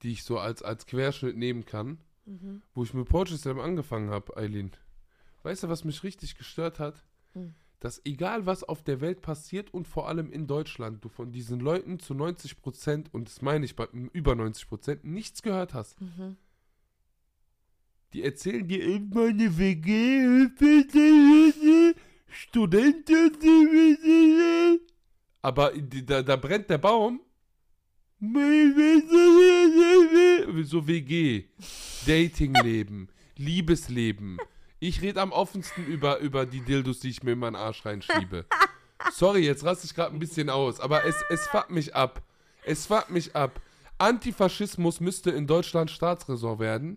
[0.02, 2.62] die ich so als, als Querschnitt nehmen kann, Mhm.
[2.74, 4.72] wo ich mit Poetry Slam angefangen habe, Eileen.
[5.44, 7.04] Weißt du, was mich richtig gestört hat?
[7.34, 7.54] Mhm.
[7.80, 11.58] Dass egal was auf der Welt passiert und vor allem in Deutschland, du von diesen
[11.58, 16.00] Leuten zu 90 Prozent, und das meine ich bei über 90 Prozent, nichts gehört hast.
[16.00, 16.36] Mhm.
[18.12, 20.48] Die erzählen dir in meine WG,
[22.32, 23.30] Studenten,
[25.42, 27.20] aber da, da brennt der Baum.
[30.62, 31.44] So WG,
[32.06, 34.38] Datingleben, Liebesleben.
[34.78, 38.46] Ich rede am offensten über, über die Dildos, die ich mir in meinen Arsch reinschiebe.
[39.12, 42.22] Sorry, jetzt raste ich gerade ein bisschen aus, aber es, es fuckt mich ab.
[42.64, 43.60] Es fuckt mich ab.
[43.98, 46.96] Antifaschismus müsste in Deutschland Staatsräson werden,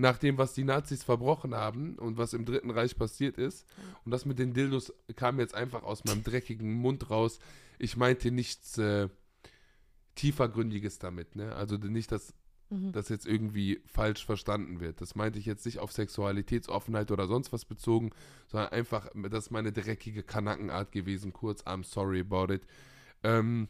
[0.00, 3.66] nach dem, was die Nazis verbrochen haben und was im Dritten Reich passiert ist.
[4.04, 7.38] Und das mit den Dildos kam jetzt einfach aus meinem dreckigen Mund raus.
[7.78, 9.08] Ich meinte nichts äh,
[10.14, 11.54] tiefergründiges damit, ne?
[11.54, 12.34] Also nicht, dass
[12.70, 12.92] Mhm.
[12.92, 15.00] das jetzt irgendwie falsch verstanden wird.
[15.00, 18.10] Das meinte ich jetzt nicht auf Sexualitätsoffenheit oder sonst was bezogen,
[18.46, 22.62] sondern einfach, das ist meine dreckige Kanackenart gewesen, kurz, I'm sorry about it.
[23.24, 23.68] Ähm,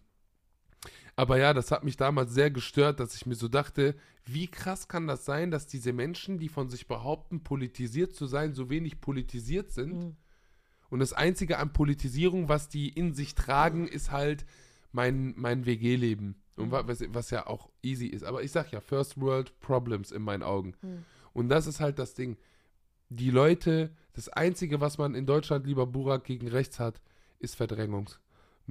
[1.21, 3.95] aber ja, das hat mich damals sehr gestört, dass ich mir so dachte,
[4.25, 8.55] wie krass kann das sein, dass diese Menschen, die von sich behaupten, politisiert zu sein,
[8.55, 9.93] so wenig politisiert sind.
[9.93, 10.17] Mhm.
[10.89, 14.47] Und das Einzige an Politisierung, was die in sich tragen, ist halt
[14.93, 16.37] mein, mein WG-Leben.
[16.57, 18.25] Und wa- was, was ja auch easy ist.
[18.25, 20.75] Aber ich sag ja, First World Problems in meinen Augen.
[20.81, 21.05] Mhm.
[21.35, 22.39] Und das ist halt das Ding.
[23.11, 27.03] Die Leute, das Einzige, was man in Deutschland lieber Burak gegen rechts hat,
[27.41, 27.57] ist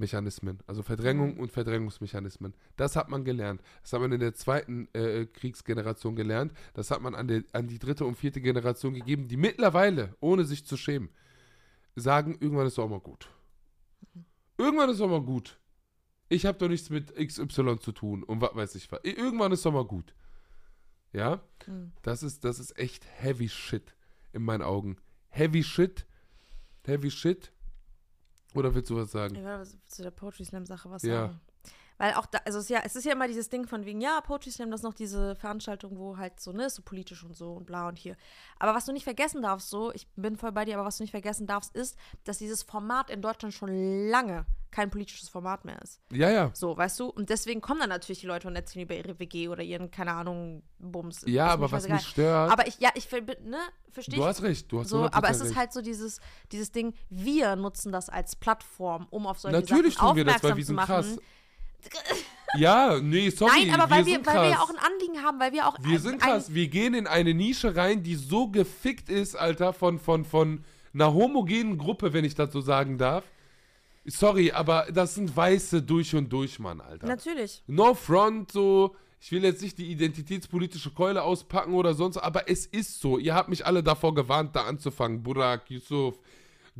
[0.00, 0.58] Verdrängungsmechanismen.
[0.66, 2.54] Also Verdrängung und Verdrängungsmechanismen.
[2.76, 3.62] Das hat man gelernt.
[3.82, 6.52] Das hat man in der zweiten äh, Kriegsgeneration gelernt.
[6.74, 10.44] Das hat man an, der, an die dritte und vierte Generation gegeben, die mittlerweile, ohne
[10.44, 11.10] sich zu schämen,
[11.96, 13.28] sagen, irgendwann ist es auch mal gut.
[14.56, 15.58] Irgendwann ist es auch mal gut.
[16.28, 19.00] Ich habe doch nichts mit XY zu tun und was weiß ich was.
[19.02, 20.14] Irgendwann ist es auch mal gut.
[21.12, 21.42] Ja?
[21.66, 21.92] Mhm.
[22.02, 23.96] Das ist, das ist echt heavy shit
[24.32, 24.96] in meinen Augen.
[25.28, 26.06] Heavy shit.
[26.84, 27.52] Heavy shit.
[28.54, 29.36] Oder willst du was sagen?
[29.44, 31.26] Was zu der Poetry Slam Sache was Ja.
[31.28, 31.40] sagen.
[32.00, 34.00] Weil auch da, also es ist ja, es ist ja immer dieses Ding von wegen,
[34.00, 37.24] ja, Poetry Slam, das ist noch diese Veranstaltung, wo halt so, ne, ist so politisch
[37.24, 38.16] und so und bla und hier.
[38.58, 41.02] Aber was du nicht vergessen darfst, so, ich bin voll bei dir, aber was du
[41.02, 45.82] nicht vergessen darfst, ist, dass dieses Format in Deutschland schon lange kein politisches Format mehr
[45.82, 46.00] ist.
[46.10, 46.50] Ja, ja.
[46.54, 47.06] So, weißt du?
[47.08, 50.12] Und deswegen kommen dann natürlich die Leute und erzählen über ihre WG oder ihren, keine
[50.12, 51.22] Ahnung, Bums.
[51.26, 51.96] Ja, Ist aber was scheißegal.
[51.98, 52.52] mich stört.
[52.52, 53.58] Aber ich, ja, ich, ne,
[53.90, 54.72] verstehe du hast recht.
[54.72, 55.56] Du hast So, 100% aber es ist recht.
[55.56, 56.20] halt so dieses,
[56.50, 60.42] dieses Ding, wir nutzen das als Plattform, um auf solche Natürlich Sachen tun wir das,
[60.42, 60.86] weil aufmerksam wir zu sind machen.
[60.86, 61.18] krass.
[62.56, 63.66] Ja, nee, sorry.
[63.66, 65.76] Nein, aber weil, wir, sind weil wir ja auch ein Anliegen haben, weil wir auch
[65.82, 66.52] Wir ein- sind ein- krass.
[66.52, 71.14] Wir gehen in eine Nische rein, die so gefickt ist, Alter, von, von, von einer
[71.14, 73.24] homogenen Gruppe, wenn ich das so sagen darf.
[74.04, 77.06] Sorry, aber das sind Weiße durch und durch, Mann, Alter.
[77.06, 77.62] Natürlich.
[77.66, 78.96] No front, so.
[79.22, 83.18] Ich will jetzt nicht die identitätspolitische Keule auspacken oder sonst, aber es ist so.
[83.18, 85.22] Ihr habt mich alle davor gewarnt, da anzufangen.
[85.22, 86.18] Burak, Yusuf,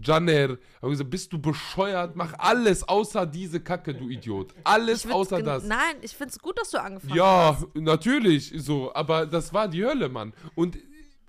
[0.02, 0.58] Janer.
[0.80, 2.16] Haben gesagt, bist du bescheuert?
[2.16, 4.54] Mach alles außer diese Kacke, du Idiot.
[4.64, 5.64] Alles außer das.
[5.64, 7.66] Nein, ich finde es gut, dass du angefangen Ja, hast.
[7.74, 10.32] natürlich, so, aber das war die Hölle, Mann.
[10.54, 10.78] Und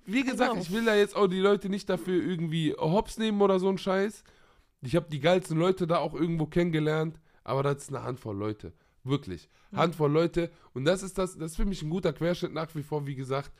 [0.04, 0.62] wie gesagt, Genau.
[0.62, 3.78] ich will da jetzt auch die Leute nicht dafür irgendwie hops nehmen oder so ein
[3.78, 4.24] Scheiß.
[4.80, 8.72] Ich habe die geilsten Leute da auch irgendwo kennengelernt, aber das ist eine Handvoll Leute.
[9.04, 9.48] Wirklich.
[9.74, 10.50] Handvoll Leute.
[10.74, 13.14] Und das ist das, das ist für mich ein guter Querschnitt nach wie vor, wie
[13.14, 13.50] gesagt,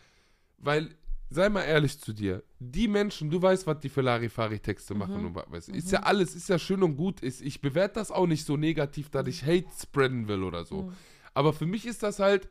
[0.59, 0.89] weil,
[1.33, 5.35] sei mal ehrlich zu dir, die Menschen, du weißt, was die für Larifari-Texte machen und
[5.35, 5.77] was weiß ich.
[5.77, 7.21] Ist ja alles, ist ja schön und gut.
[7.21, 10.83] Ist, ich bewerte das auch nicht so negativ, dass ich Hate spreaden will oder so.
[10.83, 10.93] Mhm.
[11.35, 12.49] Aber für mich ist das halt,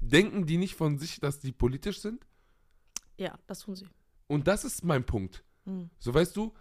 [0.00, 2.26] denken die nicht von sich, dass die politisch sind?
[3.16, 3.86] Ja, das tun sie.
[4.26, 5.44] Und das ist mein Punkt.
[5.64, 5.90] Mhm.
[5.98, 6.52] So weißt du,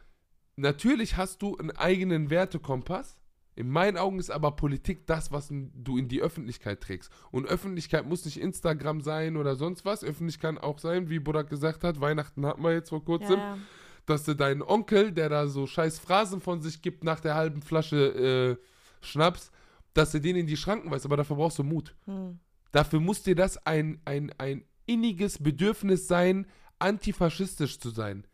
[0.55, 3.17] natürlich hast du einen eigenen Wertekompass.
[3.55, 7.11] In meinen Augen ist aber Politik das, was du in die Öffentlichkeit trägst.
[7.31, 10.03] Und Öffentlichkeit muss nicht Instagram sein oder sonst was.
[10.03, 13.57] Öffentlich kann auch sein, wie Burak gesagt hat, Weihnachten hatten wir jetzt vor kurzem, ja.
[14.05, 17.61] dass du deinen Onkel, der da so scheiß Phrasen von sich gibt nach der halben
[17.61, 19.51] Flasche äh, Schnaps,
[19.93, 21.05] dass du den in die Schranken weist.
[21.05, 21.95] Aber dafür brauchst du Mut.
[22.05, 22.39] Hm.
[22.71, 26.47] Dafür muss dir das ein, ein, ein inniges Bedürfnis sein,
[26.79, 28.25] antifaschistisch zu sein.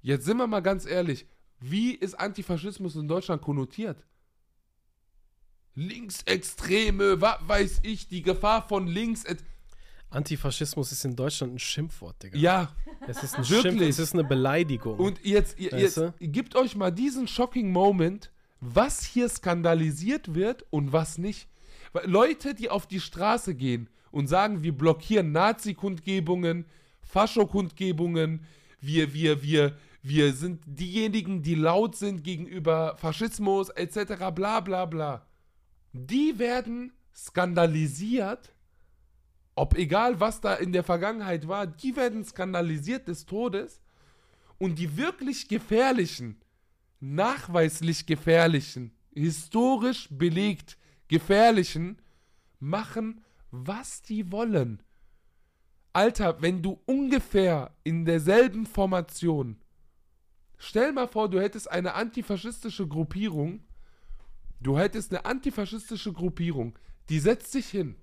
[0.00, 1.26] Jetzt sind wir mal ganz ehrlich,
[1.60, 4.04] wie ist Antifaschismus in Deutschland konnotiert?
[5.74, 9.24] Linksextreme, was weiß ich, die Gefahr von links.
[10.10, 12.38] Antifaschismus ist in Deutschland ein Schimpfwort, Digga.
[12.38, 12.72] Ja,
[13.08, 13.72] Es ist ein Wirklich?
[13.72, 14.98] Schimpf, es ist eine Beleidigung.
[14.98, 20.92] und jetzt, ihr, jetzt gebt euch mal diesen shocking Moment, was hier skandalisiert wird und
[20.92, 21.48] was nicht.
[21.92, 26.64] Weil Leute, die auf die Straße gehen und sagen, wir blockieren Nazi-Kundgebungen,
[27.02, 28.46] Fascho-Kundgebungen,
[28.80, 34.30] wir, wir, wir, wir sind diejenigen, die laut sind gegenüber Faschismus etc.
[34.34, 35.26] bla bla bla.
[35.96, 38.52] Die werden skandalisiert,
[39.54, 43.80] ob egal was da in der Vergangenheit war, die werden skandalisiert des Todes
[44.58, 46.42] und die wirklich gefährlichen,
[46.98, 52.02] nachweislich gefährlichen, historisch belegt gefährlichen
[52.58, 53.22] machen,
[53.52, 54.82] was die wollen.
[55.92, 59.60] Alter, wenn du ungefähr in derselben Formation,
[60.58, 63.62] stell mal vor, du hättest eine antifaschistische Gruppierung,
[64.64, 66.76] du hättest eine antifaschistische Gruppierung,
[67.08, 67.96] die setzt sich hin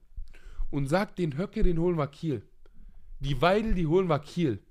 [0.69, 2.47] und sagt, den Höcke, den holen wir Kiel.
[3.19, 4.63] Die Weidel, die holen wir Kiel.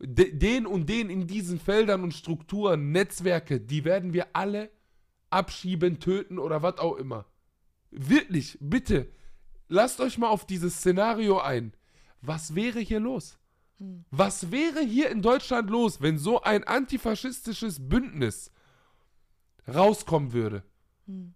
[0.00, 4.70] De, den und den in diesen Feldern und Strukturen, Netzwerke, die werden wir alle
[5.30, 7.26] abschieben, töten oder was auch immer.
[7.90, 9.08] Wirklich, bitte,
[9.68, 11.72] lasst euch mal auf dieses Szenario ein.
[12.20, 13.38] Was wäre hier los?
[14.10, 18.50] Was wäre hier in Deutschland los, wenn so ein antifaschistisches Bündnis
[19.68, 20.62] rauskommen würde?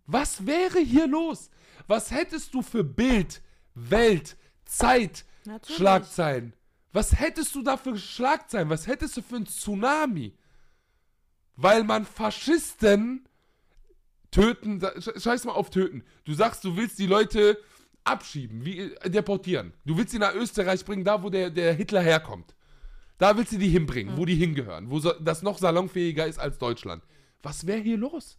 [0.07, 1.51] Was wäre hier los?
[1.87, 3.43] Was hättest du für Bild,
[3.75, 5.77] Welt, Zeit, Natürlich.
[5.77, 6.53] Schlagzeilen?
[6.93, 8.71] Was hättest du da für Schlagzeilen?
[8.71, 10.35] Was hättest du für ein Tsunami?
[11.57, 13.29] Weil man Faschisten
[14.31, 14.81] töten,
[15.17, 16.05] scheiß mal auf töten.
[16.25, 17.59] Du sagst, du willst die Leute
[18.05, 19.73] abschieben, wie, äh, deportieren.
[19.85, 22.55] Du willst sie nach Österreich bringen, da wo der, der Hitler herkommt.
[23.19, 27.03] Da willst du die hinbringen, wo die hingehören, wo das noch salonfähiger ist als Deutschland.
[27.43, 28.37] Was wäre hier los?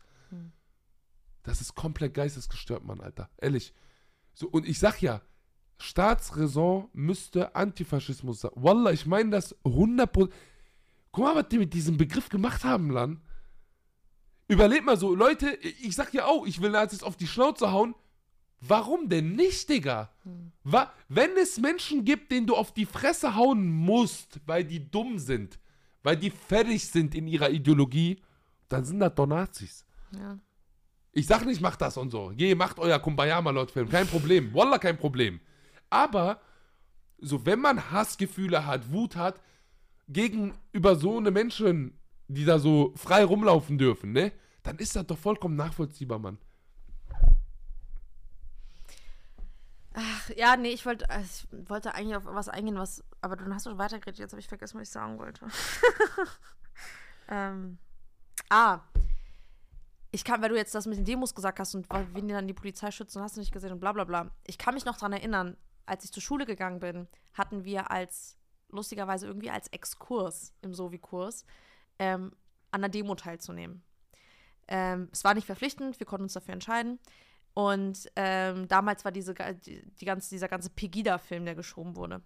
[1.43, 3.29] Das ist komplett geistesgestört, Mann, Alter.
[3.37, 3.73] Ehrlich.
[4.33, 5.21] So, und ich sag ja,
[5.77, 8.51] Staatsräson müsste Antifaschismus sein.
[8.55, 10.29] Wallah, ich meine das 100%.
[11.11, 13.21] Guck mal, was die mit diesem Begriff gemacht haben, Lan.
[14.47, 17.95] Überleg mal so, Leute, ich sag ja auch, ich will Nazis auf die Schnauze hauen.
[18.61, 20.11] Warum denn nicht, Digga?
[20.63, 25.17] Wa wenn es Menschen gibt, denen du auf die Fresse hauen musst, weil die dumm
[25.17, 25.59] sind,
[26.03, 28.21] weil die fertig sind in ihrer Ideologie,
[28.70, 29.86] dann sind das doch Nazis.
[30.11, 30.38] Ja.
[31.11, 32.32] Ich sag nicht, macht das und so.
[32.36, 33.89] Geh, macht euer Kumbaya Malot-Film.
[33.89, 34.53] Kein Problem.
[34.53, 35.41] Wallah, kein Problem.
[35.89, 36.39] Aber,
[37.17, 39.41] so, wenn man Hassgefühle hat, Wut hat,
[40.07, 44.32] gegenüber so eine Menschen, die da so frei rumlaufen dürfen, ne?
[44.63, 46.38] Dann ist das doch vollkommen nachvollziehbar, Mann.
[49.93, 53.53] Ach, ja, nee, ich wollte, äh, ich wollte eigentlich auf was eingehen, was, aber dann
[53.53, 55.47] hast du weitergeredet, jetzt habe ich vergessen, was ich sagen wollte.
[57.30, 57.80] ähm,
[58.49, 58.81] ah,
[60.11, 62.47] ich kann, weil du jetzt das mit den Demos gesagt hast und wen die dann
[62.47, 64.31] die Polizei schützen, hast du nicht gesehen und bla bla bla.
[64.45, 68.37] Ich kann mich noch daran erinnern, als ich zur Schule gegangen bin, hatten wir als,
[68.69, 71.45] lustigerweise irgendwie als Exkurs im Sovi-Kurs,
[71.99, 72.31] ähm,
[72.71, 73.83] an der Demo teilzunehmen.
[74.67, 76.99] Ähm, es war nicht verpflichtend, wir konnten uns dafür entscheiden.
[77.53, 82.21] Und ähm, damals war diese, die, die ganze, dieser ganze Pegida-Film, der geschoben wurde.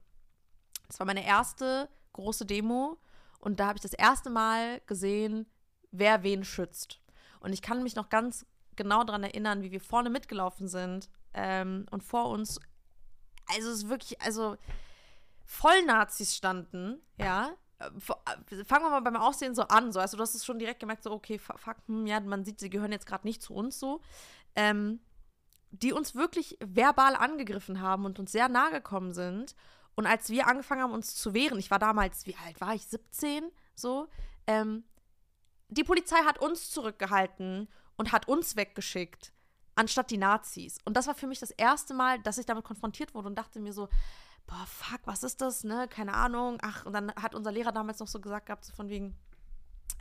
[0.87, 2.97] Das war meine erste große Demo
[3.39, 5.47] und da habe ich das erste Mal gesehen,
[5.93, 6.99] wer wen schützt.
[7.39, 11.85] Und ich kann mich noch ganz genau daran erinnern, wie wir vorne mitgelaufen sind ähm,
[11.91, 12.59] und vor uns,
[13.47, 14.57] also es ist wirklich, also
[15.45, 17.51] Vollnazis standen, ja.
[17.79, 19.99] Äh, äh, Fangen wir mal beim Aussehen so an, so.
[19.99, 22.59] Also, du hast es schon direkt gemerkt, so, okay, fu- fuck, hm, ja, man sieht,
[22.59, 24.01] sie gehören jetzt gerade nicht zu uns so.
[24.55, 24.99] Ähm,
[25.71, 29.55] die uns wirklich verbal angegriffen haben und uns sehr nahe gekommen sind
[29.95, 32.85] Und als wir angefangen haben, uns zu wehren, ich war damals, wie alt war ich,
[32.85, 33.43] 17,
[33.75, 34.07] so,
[34.47, 34.83] ähm,
[35.77, 37.67] die Polizei hat uns zurückgehalten
[37.97, 39.33] und hat uns weggeschickt,
[39.75, 40.77] anstatt die Nazis.
[40.85, 43.59] Und das war für mich das erste Mal, dass ich damit konfrontiert wurde und dachte
[43.59, 43.89] mir so,
[44.47, 45.87] boah, fuck, was ist das, ne?
[45.89, 46.57] Keine Ahnung.
[46.61, 49.15] Ach, und dann hat unser Lehrer damals noch so gesagt gehabt, so von wegen,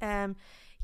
[0.01, 0.37] ähm,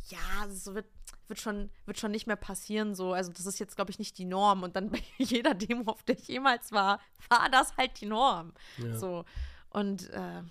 [0.07, 0.87] ja, so wird,
[1.27, 3.13] wird, schon, wird schon nicht mehr passieren, so.
[3.13, 4.63] Also, das ist jetzt, glaube ich, nicht die Norm.
[4.63, 8.53] Und dann bei jeder Demo, auf der ich jemals war, war das halt die Norm.
[8.79, 8.97] Ja.
[8.97, 9.25] So.
[9.71, 10.43] Und äh,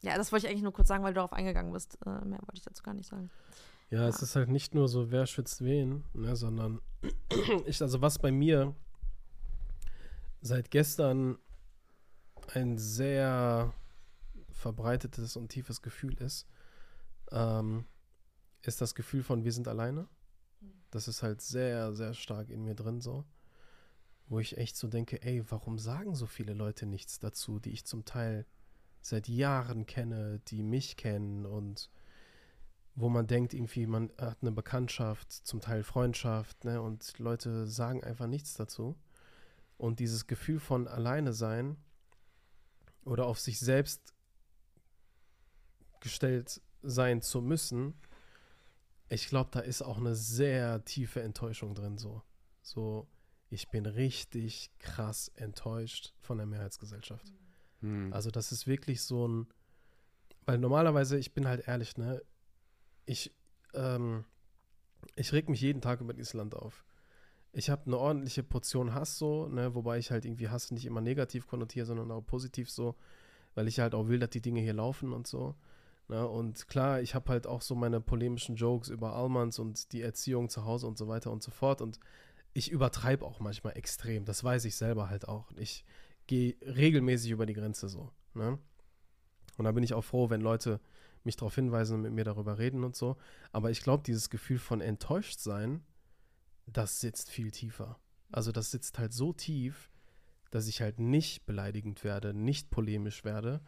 [0.00, 1.98] ja, das wollte ich eigentlich nur kurz sagen, weil du darauf eingegangen bist.
[2.06, 3.30] Äh, mehr wollte ich dazu gar nicht sagen.
[3.88, 6.80] Ja, es ist halt nicht nur so, wer schützt wen, ne, sondern
[7.66, 8.74] ich, also was bei mir
[10.40, 11.38] seit gestern
[12.54, 13.72] ein sehr
[14.50, 16.46] verbreitetes und tiefes Gefühl ist,
[17.30, 17.86] ähm,
[18.62, 20.08] ist das Gefühl von wir sind alleine.
[20.90, 23.24] Das ist halt sehr, sehr stark in mir drin so.
[24.28, 27.84] Wo ich echt so denke, ey, warum sagen so viele Leute nichts dazu, die ich
[27.84, 28.46] zum Teil
[29.00, 31.90] seit Jahren kenne, die mich kennen und
[32.96, 38.02] wo man denkt, irgendwie, man hat eine Bekanntschaft, zum Teil Freundschaft, ne, und Leute sagen
[38.02, 38.96] einfach nichts dazu.
[39.76, 41.76] Und dieses Gefühl von alleine sein
[43.04, 44.14] oder auf sich selbst
[46.00, 47.94] gestellt sein zu müssen,
[49.10, 52.22] ich glaube, da ist auch eine sehr tiefe Enttäuschung drin, so.
[52.62, 53.06] So,
[53.50, 57.32] ich bin richtig krass enttäuscht von der Mehrheitsgesellschaft.
[57.80, 58.10] Hm.
[58.12, 59.48] Also das ist wirklich so ein,
[60.46, 62.22] weil normalerweise, ich bin halt ehrlich, ne,
[63.06, 63.32] ich,
[63.74, 64.24] ähm,
[65.14, 66.84] ich reg mich jeden Tag über dieses Land auf.
[67.52, 71.00] Ich habe eine ordentliche Portion Hass so, ne, wobei ich halt irgendwie Hass nicht immer
[71.00, 72.96] negativ konnotiere, sondern auch positiv so,
[73.54, 75.54] weil ich halt auch will, dass die Dinge hier laufen und so.
[76.08, 80.02] Ne, und klar, ich habe halt auch so meine polemischen Jokes über Almans und die
[80.02, 81.80] Erziehung zu Hause und so weiter und so fort.
[81.80, 81.98] Und
[82.52, 84.24] ich übertreibe auch manchmal extrem.
[84.24, 85.50] Das weiß ich selber halt auch.
[85.56, 85.84] Ich
[86.26, 88.10] gehe regelmäßig über die Grenze so.
[88.34, 88.58] Ne?
[89.56, 90.80] Und da bin ich auch froh, wenn Leute
[91.26, 93.16] mich darauf hinweisen und mit mir darüber reden und so.
[93.52, 95.84] Aber ich glaube, dieses Gefühl von enttäuscht sein,
[96.66, 98.00] das sitzt viel tiefer.
[98.32, 99.90] Also das sitzt halt so tief,
[100.50, 103.60] dass ich halt nicht beleidigend werde, nicht polemisch werde,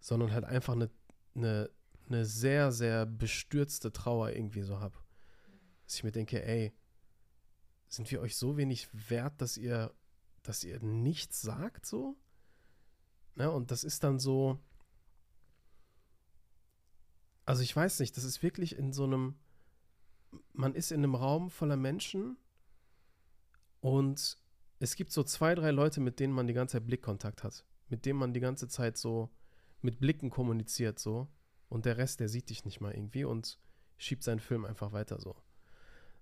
[0.00, 0.90] sondern halt einfach eine,
[1.34, 1.70] eine,
[2.06, 4.96] eine sehr, sehr bestürzte Trauer irgendwie so habe.
[5.84, 6.72] Dass ich mir denke, ey,
[7.88, 9.94] sind wir euch so wenig wert, dass ihr,
[10.42, 12.16] dass ihr nichts sagt so?
[13.36, 14.60] Ne, und das ist dann so,
[17.46, 19.34] also ich weiß nicht, das ist wirklich in so einem,
[20.52, 22.36] man ist in einem Raum voller Menschen
[23.80, 24.38] und
[24.78, 28.06] es gibt so zwei, drei Leute, mit denen man die ganze Zeit Blickkontakt hat, mit
[28.06, 29.30] denen man die ganze Zeit so
[29.82, 31.28] mit Blicken kommuniziert so
[31.68, 33.58] und der Rest, der sieht dich nicht mal irgendwie und
[33.98, 35.36] schiebt seinen Film einfach weiter so.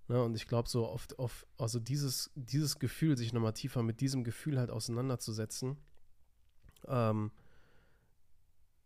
[0.09, 4.01] Ne, und ich glaube so oft auf, also dieses, dieses Gefühl, sich nochmal tiefer mit
[4.01, 5.79] diesem Gefühl halt auseinanderzusetzen,
[6.89, 7.31] ähm,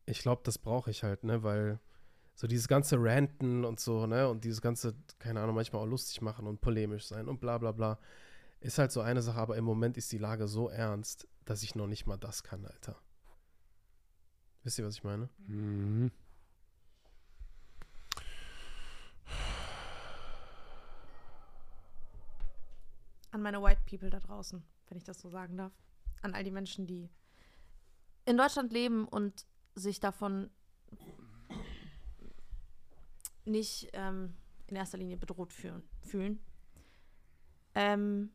[0.05, 1.81] ich glaube, das brauche ich halt, ne, weil
[2.37, 6.21] so dieses ganze Ranten und so, ne, und dieses ganze, keine Ahnung, manchmal auch lustig
[6.21, 7.99] machen und polemisch sein und bla bla bla,
[8.61, 11.75] ist halt so eine Sache, aber im Moment ist die Lage so ernst, dass ich
[11.75, 13.01] noch nicht mal das kann, Alter.
[14.65, 15.31] Wisst ihr, was ich meine?
[15.47, 16.11] Mhm.
[23.31, 25.73] An meine White People da draußen, wenn ich das so sagen darf.
[26.21, 27.09] An all die Menschen, die
[28.27, 30.51] in Deutschland leben und sich davon
[33.47, 34.35] nicht ähm,
[34.67, 35.83] in erster Linie bedroht fühlen.
[36.03, 36.41] fühlen.
[37.75, 38.33] Ähm,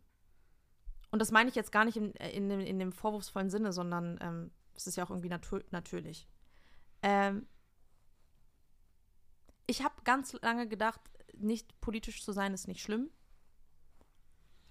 [1.12, 4.18] und das meine ich jetzt gar nicht in, in, dem- in dem vorwurfsvollen Sinne, sondern
[4.22, 6.28] ähm, es ist ja auch irgendwie natür natürlich.
[7.01, 7.47] Ähm,
[9.68, 11.01] ich habe ganz lange gedacht,
[11.36, 13.09] nicht politisch zu sein ist nicht schlimm.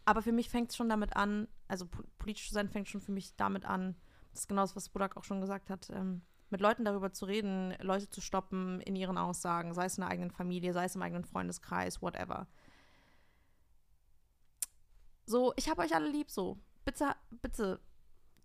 [0.05, 3.01] Aber für mich fängt es schon damit an, also po- politisch zu sein fängt schon
[3.01, 3.95] für mich damit an,
[4.33, 7.25] das ist genau das, was Budak auch schon gesagt hat, ähm, mit Leuten darüber zu
[7.25, 10.97] reden, Leute zu stoppen in ihren Aussagen, sei es in der eigenen Familie, sei es
[10.97, 12.47] im eigenen Freundeskreis, whatever.
[15.27, 16.59] So, ich habe euch alle lieb, so.
[16.85, 17.81] Bitte, bitte,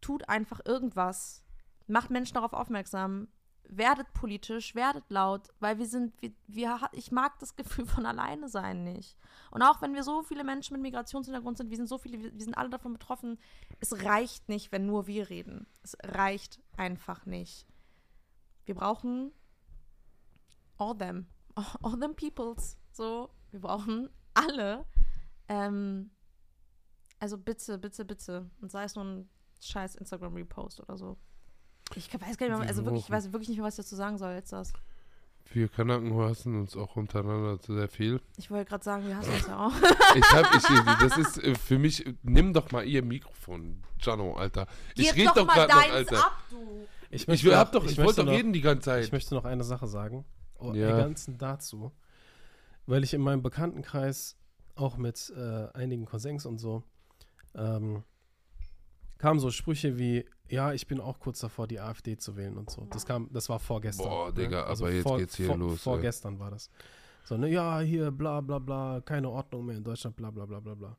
[0.01, 1.43] tut einfach irgendwas.
[1.87, 3.27] Macht Menschen darauf aufmerksam.
[3.67, 8.47] Werdet politisch, werdet laut, weil wir sind, wir, wir, ich mag das Gefühl von alleine
[8.47, 9.17] sein nicht.
[9.49, 12.43] Und auch wenn wir so viele Menschen mit Migrationshintergrund sind, wir sind so viele, wir
[12.43, 13.39] sind alle davon betroffen,
[13.79, 15.65] es reicht nicht, wenn nur wir reden.
[15.81, 17.65] Es reicht einfach nicht.
[18.65, 19.31] Wir brauchen
[20.77, 21.27] all them,
[21.81, 22.77] all them peoples.
[22.91, 24.85] So, wir brauchen alle.
[25.47, 26.11] Ähm,
[27.19, 28.49] also bitte, bitte, bitte.
[28.61, 29.29] Und sei es nur ein
[29.61, 31.17] scheiß Instagram-Repost oder so.
[31.95, 33.95] Ich weiß gar nicht mehr, also wirklich, ich weiß wirklich nicht mehr, was ich dazu
[33.95, 34.73] sagen soll jetzt das.
[35.51, 38.19] Wir Kanaken hassen uns auch untereinander sehr viel.
[38.37, 39.71] Ich wollte gerade sagen, wir hassen uns ja auch.
[40.15, 44.67] Ich hab, ich, das ist äh, für mich, nimm doch mal ihr Mikrofon, Jano, Alter.
[44.95, 46.25] Ich Gib rede doch mal gerade noch, Alter.
[46.25, 46.87] ab, du.
[47.09, 49.03] Ich, Ich, noch- doch, ich, möchte wollte doch reden die ganze Zeit.
[49.05, 50.25] Ich möchte noch eine Sache sagen.
[50.57, 50.89] Oh, Ja.
[50.89, 51.91] Ergänzend dazu.
[52.87, 54.37] Weil ich in meinem Bekanntenkreis
[54.75, 56.83] auch mit äh, einigen Cousins und so
[57.55, 58.03] ähm,
[59.25, 62.69] kamen so Sprüche wie, ja, ich bin auch kurz davor, die AfD zu wählen und
[62.69, 62.85] so.
[62.91, 64.07] Das kam, das war vorgestern.
[64.07, 64.33] Boah, ne?
[64.35, 65.81] Digga, aber jetzt geht's hier vor, los.
[65.81, 66.69] Vorgestern war das.
[67.23, 70.59] So, ne, ja, hier, bla bla bla, keine Ordnung mehr in Deutschland, bla bla bla
[70.59, 70.97] bla bla.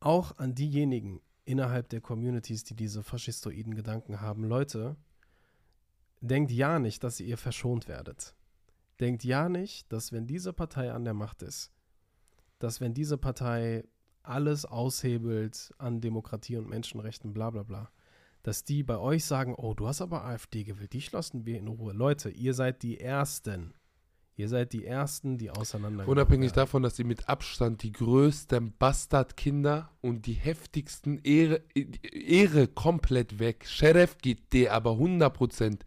[0.00, 4.96] Auch an diejenigen innerhalb der Communities, die diese faschistoiden Gedanken haben, Leute,
[6.22, 8.34] denkt ja nicht, dass ihr verschont werdet.
[8.98, 11.70] Denkt ja nicht, dass wenn diese Partei an der Macht ist,
[12.58, 13.84] dass wenn diese Partei
[14.22, 17.90] alles aushebelt an Demokratie und Menschenrechten, bla bla bla,
[18.42, 21.68] dass die bei euch sagen, oh, du hast aber AfD gewählt, die lassen wir in
[21.68, 21.92] Ruhe.
[21.92, 23.74] Leute, ihr seid die Ersten.
[24.38, 26.06] Ihr seid die Ersten, die auseinander.
[26.06, 33.40] Unabhängig davon, dass sie mit Abstand die größten Bastardkinder und die heftigsten Ehre, Ehre komplett
[33.40, 33.66] weg.
[33.66, 35.80] Sheriff geht dir aber 100%.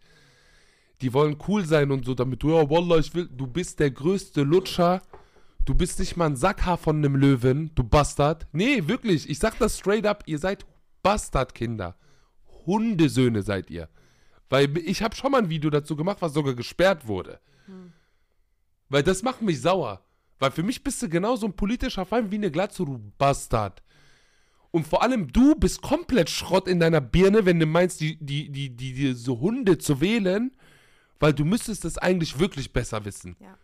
[1.00, 3.90] Die wollen cool sein und so, damit du, ja, Wallah, ich will, du bist der
[3.90, 5.00] größte Lutscher.
[5.64, 8.46] Du bist nicht mal ein Sackhaar von einem Löwen, du Bastard.
[8.52, 10.66] Nee, wirklich, ich sag das straight up, ihr seid
[11.02, 11.96] Bastardkinder.
[12.66, 13.88] Hundesöhne seid ihr.
[14.48, 17.40] Weil ich habe schon mal ein Video dazu gemacht, was sogar gesperrt wurde.
[18.88, 20.04] Weil das macht mich sauer.
[20.40, 23.82] Weil für mich bist du genauso ein politischer Feind wie eine Glatze, du Bastard.
[24.72, 28.50] Und vor allem du bist komplett Schrott in deiner Birne, wenn du meinst, die, die,
[28.50, 30.50] die, die, diese Hunde zu wählen,
[31.20, 33.36] weil du müsstest es eigentlich wirklich besser wissen.
[33.38, 33.56] Ja.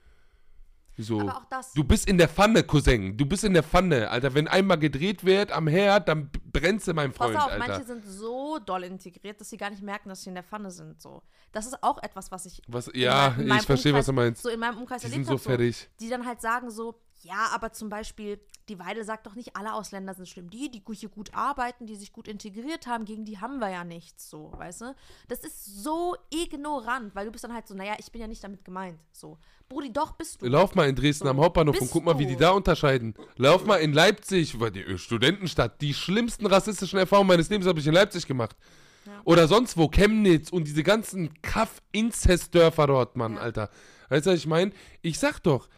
[0.99, 1.20] So.
[1.20, 1.72] Aber auch das.
[1.72, 3.16] Du bist in der Pfanne, Cousin.
[3.16, 4.34] Du bist in der Pfanne, Alter.
[4.34, 7.66] Wenn einmal gedreht wird am Herd, dann brennst du, mein Pass Freund, auf, Alter.
[7.68, 10.70] manche sind so doll integriert, dass sie gar nicht merken, dass sie in der Pfanne
[10.72, 11.01] sind.
[11.01, 11.22] So.
[11.53, 12.61] Das ist auch etwas, was ich.
[12.66, 14.42] Was, ja, ich verstehe, was du Umkreis- meinst.
[14.42, 15.88] So in meinem Umkreis Die erlebt sind so fertig.
[16.01, 19.73] Die dann halt sagen so, ja, aber zum Beispiel, die Weide sagt doch nicht, alle
[19.73, 20.51] Ausländer sind schlimm.
[20.51, 23.85] Die, die hier gut arbeiten, die sich gut integriert haben, gegen die haben wir ja
[23.85, 24.95] nichts, so, weißt du?
[25.27, 28.43] Das ist so ignorant, weil du bist dann halt so, naja, ich bin ja nicht
[28.43, 29.39] damit gemeint, so.
[29.69, 30.47] Brudi, doch bist du.
[30.47, 33.14] Lauf mal in Dresden So, am Hauptbahnhof und guck mal, wie die da unterscheiden.
[33.37, 37.87] Lauf mal in Leipzig, weil die Studentenstadt, die schlimmsten rassistischen Erfahrungen meines Lebens habe ich
[37.87, 38.57] in Leipzig gemacht.
[39.05, 39.21] Ja.
[39.25, 43.41] Oder sonst wo, Chemnitz und diese ganzen Kaff-Inzestdörfer dort, Mann, Ja.
[43.41, 43.71] Alter.
[44.09, 44.73] Weißt du, was ich meine?
[45.03, 45.69] Ich sag doch,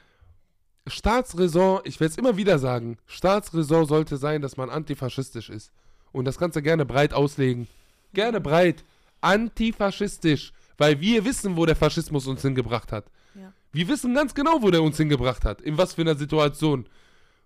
[0.86, 5.72] Staatsräson, ich werde es immer wieder sagen, Staatsräson sollte sein, dass man antifaschistisch ist.
[6.12, 7.68] Und das kannst du gerne breit auslegen.
[8.12, 8.84] Gerne breit.
[9.20, 10.52] Antifaschistisch.
[10.78, 13.10] Weil wir wissen, wo der Faschismus uns hingebracht hat.
[13.34, 13.52] Ja.
[13.72, 15.60] Wir wissen ganz genau, wo der uns hingebracht hat.
[15.60, 16.88] In was für einer Situation.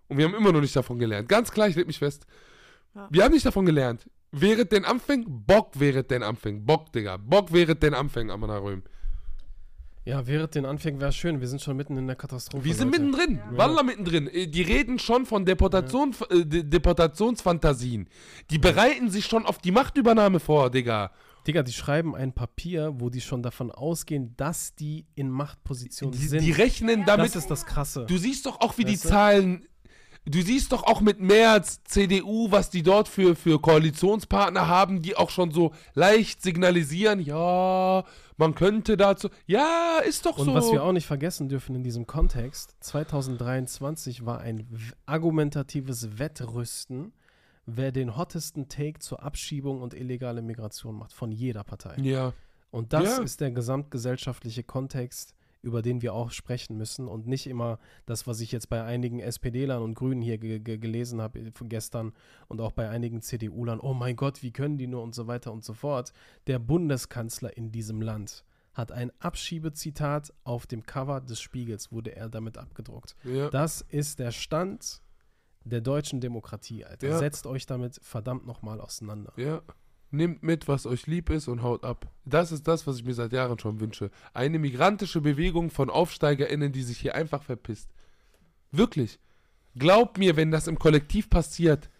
[0.08, 1.28] Und wir haben immer noch nicht davon gelernt.
[1.28, 2.26] Ganz klar, ich leg mich fest.
[2.94, 3.08] Ja.
[3.10, 4.08] Wir haben nicht davon gelernt.
[4.30, 6.64] Während den Anfängen, Bock während den Anfängen.
[6.64, 7.16] Bock, Digga.
[7.18, 8.82] Bock während den Anfängen, Amanaröm.
[10.06, 11.40] Ja, während den Anfängen wäre schön.
[11.40, 12.64] Wir sind schon mitten in der Katastrophe.
[12.64, 13.02] Wir sind Leute.
[13.02, 13.40] mittendrin.
[13.52, 14.28] Wallah mittendrin.
[14.28, 18.08] Äh, Die reden schon von Deportation, äh, De Deportationsfantasien.
[18.50, 21.10] Die bereiten sich schon auf die Machtübernahme vor, Digga.
[21.46, 26.26] Digga, die schreiben ein Papier, wo die schon davon ausgehen, dass die in Machtpositionen Die,
[26.26, 26.42] sind.
[26.42, 27.26] die rechnen damit.
[27.26, 28.06] das ist das Krasse.
[28.06, 29.08] Du siehst doch auch, wie die Weißt du?
[29.08, 29.66] Zahlen.
[30.26, 35.16] Du siehst doch auch mit März, CDU, was die dort für, für Koalitionspartner haben, die
[35.16, 38.04] auch schon so leicht signalisieren, ja,
[38.38, 39.28] man könnte dazu.
[39.46, 40.54] Ja, ist doch Und so.
[40.54, 44.66] was wir auch nicht vergessen dürfen in diesem Kontext, 2023 war ein
[45.04, 47.12] argumentatives Wettrüsten,
[47.66, 51.96] wer den hottesten Take zur Abschiebung und illegale Migration macht, von jeder Partei.
[52.02, 52.32] ja.
[52.70, 53.22] Und das Ja.
[53.22, 55.32] ist der gesamtgesellschaftliche Kontext,
[55.64, 59.18] über den wir auch sprechen müssen und nicht immer das, was ich jetzt bei einigen
[59.18, 62.12] SPD-Lern und Grünen hier ge ge gelesen habe äh, von gestern
[62.48, 65.52] und auch bei einigen CDU-Lern, oh mein Gott, wie können die nur und so weiter
[65.52, 66.12] und so fort.
[66.46, 68.44] Der Bundeskanzler in diesem Land
[68.74, 73.16] hat ein Abschiebezitat auf dem Cover des Spiegels, wurde er damit abgedruckt.
[73.24, 73.48] ja.
[73.50, 75.00] Das ist der Stand
[75.64, 77.08] der deutschen Demokratie, Alter.
[77.08, 77.18] Ja.
[77.18, 79.32] Setzt euch damit verdammt nochmal auseinander.
[79.36, 79.62] Ja.
[80.14, 82.08] Nehmt mit, was euch lieb ist und haut ab.
[82.24, 84.10] Das ist das, was ich mir seit Jahren schon wünsche.
[84.32, 87.90] Eine migrantische Bewegung von AufsteigerInnen, die sich hier einfach verpisst.
[88.70, 89.18] Wirklich.
[89.76, 91.90] Glaub mir, wenn das im Kollektiv passiert,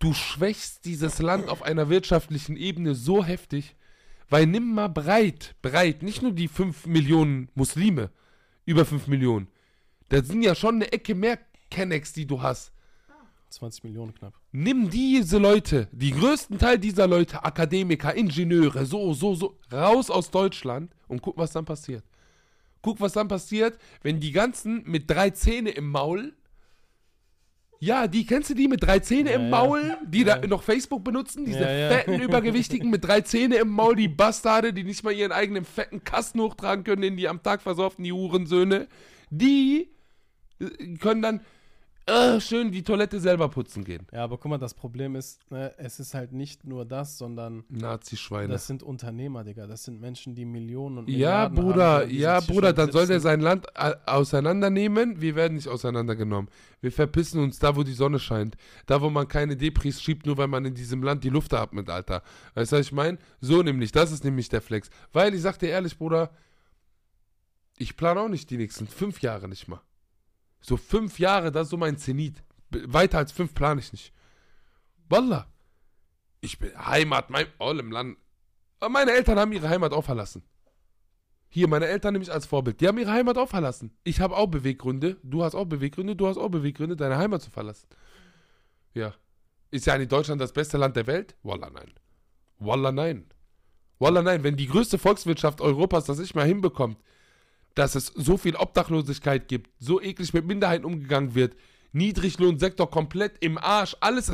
[0.00, 3.76] du schwächst dieses Land auf einer wirtschaftlichen Ebene so heftig,
[4.28, 8.10] weil nimm mal breit, breit, nicht nur die 5 Millionen Muslime,
[8.66, 9.46] über 5 Millionen.
[10.08, 11.38] Das sind ja schon eine Ecke mehr
[11.70, 12.73] Kennex, die du hast.
[13.54, 14.34] 20 Millionen knapp.
[14.52, 20.30] Nimm diese Leute, die größten Teil dieser Leute, Akademiker, Ingenieure, so, so, so, raus aus
[20.30, 22.04] Deutschland und guck, was dann passiert.
[22.82, 26.34] Guck, was dann passiert, wenn die ganzen mit drei Zähne im Maul
[27.80, 29.50] Ja, die kennst du die mit drei Zähne Ja, im ja.
[29.50, 30.46] Maul, die da Ja.
[30.46, 31.88] noch Facebook benutzen, diese Ja, ja.
[31.90, 36.02] fetten, übergewichtigen mit drei Zähne im Maul, die Bastarde, die nicht mal ihren eigenen fetten
[36.04, 38.88] Kasten hochtragen können, den die am Tag versorfen, die Hurensöhne,
[39.30, 39.90] die
[40.60, 41.40] äh, können dann
[42.06, 44.06] äh, schön die Toilette selber putzen gehen.
[44.12, 47.64] Ja, aber guck mal, das Problem ist, ne, es ist halt nicht nur das, sondern
[47.70, 48.52] Nazi-Schweine.
[48.52, 49.66] das sind Unternehmer, Digga.
[49.66, 53.20] Das sind Menschen, die Millionen und Ja, Milliarden Bruder, haben, ja, Bruder, dann soll der
[53.20, 55.20] sein Land äh, auseinandernehmen.
[55.22, 56.50] Wir werden nicht auseinandergenommen.
[56.82, 58.56] Wir verpissen uns da, wo die Sonne scheint.
[58.84, 61.88] Da, wo man keine Depris schiebt, nur weil man in diesem Land die Luft atmet,
[61.88, 62.22] Alter.
[62.54, 63.16] Weißt du, was ich meine?
[63.40, 64.90] So nämlich, das ist nämlich der Flex.
[65.12, 66.30] Weil, ich sag dir ehrlich, Bruder,
[67.78, 69.80] ich plane auch nicht die nächsten fünf Jahre nicht mal.
[70.64, 72.42] So fünf Jahre, das ist so mein Zenit.
[72.70, 74.14] Weiter als fünf plane ich nicht.
[75.10, 75.46] Wallah.
[76.40, 78.16] Ich bin Heimat, mein, all im Land.
[78.88, 80.42] Meine Eltern haben ihre Heimat auch verlassen.
[81.50, 82.80] Hier, meine Eltern nehme ich als Vorbild.
[82.80, 83.94] Die haben ihre Heimat auch verlassen.
[84.04, 85.18] Ich habe auch Beweggründe.
[85.22, 86.16] Du hast auch Beweggründe.
[86.16, 87.86] Du hast auch Beweggründe, deine Heimat zu verlassen.
[88.94, 89.12] Ja.
[89.70, 91.36] Ist ja nicht Deutschland das beste Land der Welt?
[91.42, 91.92] Wallah, nein.
[92.58, 93.26] Wallah, nein.
[93.98, 94.42] Wallah, nein.
[94.42, 96.98] Wenn die größte Volkswirtschaft Europas das nicht mal hinbekommt,
[97.74, 101.56] dass es so viel Obdachlosigkeit gibt, so eklig mit Minderheiten umgegangen wird,
[101.92, 104.32] Niedriglohnsektor komplett im Arsch, alles,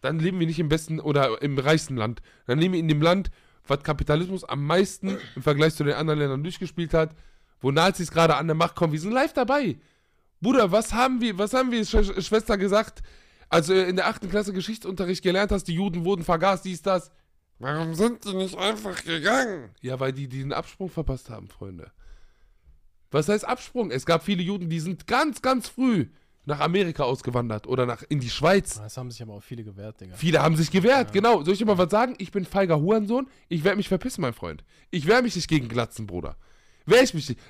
[0.00, 2.22] dann leben wir nicht im besten oder im reichsten Land.
[2.46, 3.30] Dann leben wir in dem Land,
[3.66, 7.14] was Kapitalismus am meisten im Vergleich zu den anderen Ländern durchgespielt hat,
[7.60, 8.92] wo Nazis gerade an der Macht kommen.
[8.92, 9.78] Wir sind live dabei.
[10.40, 13.02] Bruder, was haben wir, was haben wir, Sch Schwester, gesagt,
[13.48, 17.10] als du in der achten Klasse Geschichtsunterricht gelernt hast, die Juden wurden vergast, dies, das.
[17.58, 19.70] Warum sind die nicht einfach gegangen?
[19.80, 21.92] Ja, weil die diesen Absprung verpasst haben, Freunde.
[23.14, 23.92] Was heißt Absprung?
[23.92, 26.08] Es gab viele Juden, die sind ganz, ganz früh
[26.46, 28.80] nach Amerika ausgewandert oder nach in die Schweiz.
[28.80, 30.16] Das haben sich aber auch viele gewehrt, Digga.
[30.16, 31.44] Viele haben sich gewehrt, genau.
[31.44, 32.16] Soll ich dir mal was sagen?
[32.18, 33.28] Ich bin feiger Hurensohn.
[33.48, 34.64] Ich werde mich verpissen, mein Freund.
[34.90, 36.36] Ich wehre mich nicht gegen Glatzen, Bruder.
[36.86, 37.40] Wehr ich mich nicht.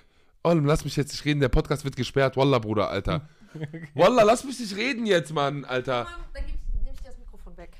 [0.42, 1.40] Olm, lass mich jetzt nicht reden.
[1.40, 2.36] Der Podcast wird gesperrt.
[2.36, 3.26] Wallah, Bruder, Alter.
[3.94, 6.06] Wallah, lass mich nicht reden jetzt, Mann, Alter.
[6.34, 7.72] Dann nehme ich das Mikrofon weg.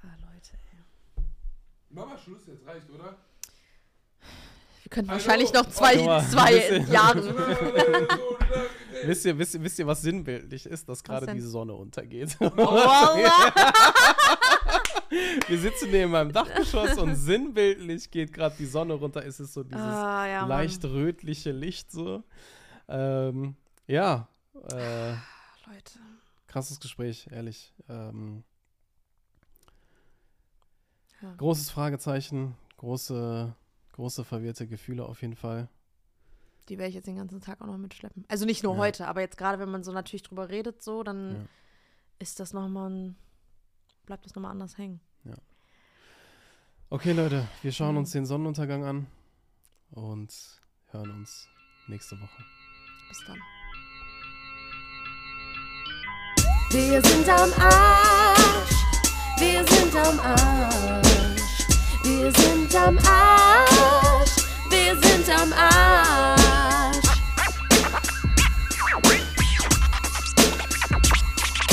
[0.00, 1.24] Ah, Leute, ey.
[1.90, 3.16] Mama, Schluss jetzt, reicht, oder?
[4.86, 5.18] Wir können Hallo?
[5.18, 7.20] wahrscheinlich noch zwei, mal, zwei bisschen- Jahre.
[9.04, 12.38] Wisst ihr, wisst, ihr, wisst ihr, was sinnbildlich ist, dass gerade die Sonne untergeht?
[12.40, 13.16] Wallah.
[15.48, 19.26] Wir sitzen neben meinem Dachgeschoss und sinnbildlich geht gerade die Sonne runter.
[19.26, 20.48] Es ist so dieses Ah, ja, Mann.
[20.50, 22.22] leicht rötliche Licht so.
[22.88, 23.56] Ähm,
[23.88, 24.28] ja,
[24.70, 25.10] äh,
[25.66, 25.98] Leute.
[26.46, 27.74] krasses Gespräch, ehrlich.
[27.88, 28.44] Ähm,
[31.22, 31.32] Ja.
[31.38, 33.52] Großes Fragezeichen, große,
[33.96, 35.68] große verwirrte Gefühle auf jeden Fall.
[36.68, 38.24] Die werde ich jetzt den ganzen Tag auch noch mitschleppen.
[38.28, 38.78] Also nicht nur Ja.
[38.80, 41.40] heute, aber jetzt gerade, wenn man so natürlich drüber redet, so, dann Ja.
[42.18, 43.16] ist das nochmal ein,
[44.06, 45.00] bleibt das nochmal anders hängen.
[46.88, 47.98] Okay, Leute, wir schauen Mhm.
[47.98, 49.06] uns den Sonnenuntergang an
[49.90, 50.32] und
[50.92, 51.48] hören uns
[51.88, 52.44] nächste Woche.
[53.08, 53.38] Bis dann.
[56.70, 58.70] Wir sind am Arsch.
[59.38, 61.05] Wir sind am Arsch.
[62.06, 64.36] Wir sind am Arsch.
[64.70, 66.36] Wir sind am Arsch.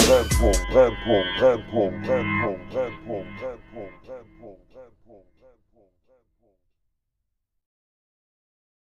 [0.08, 4.73] Brennpunkt, Brennpunkt, Brennpunkt, Brennpunkt, Brennpunkt, Brennpunkt, Brennpunkt.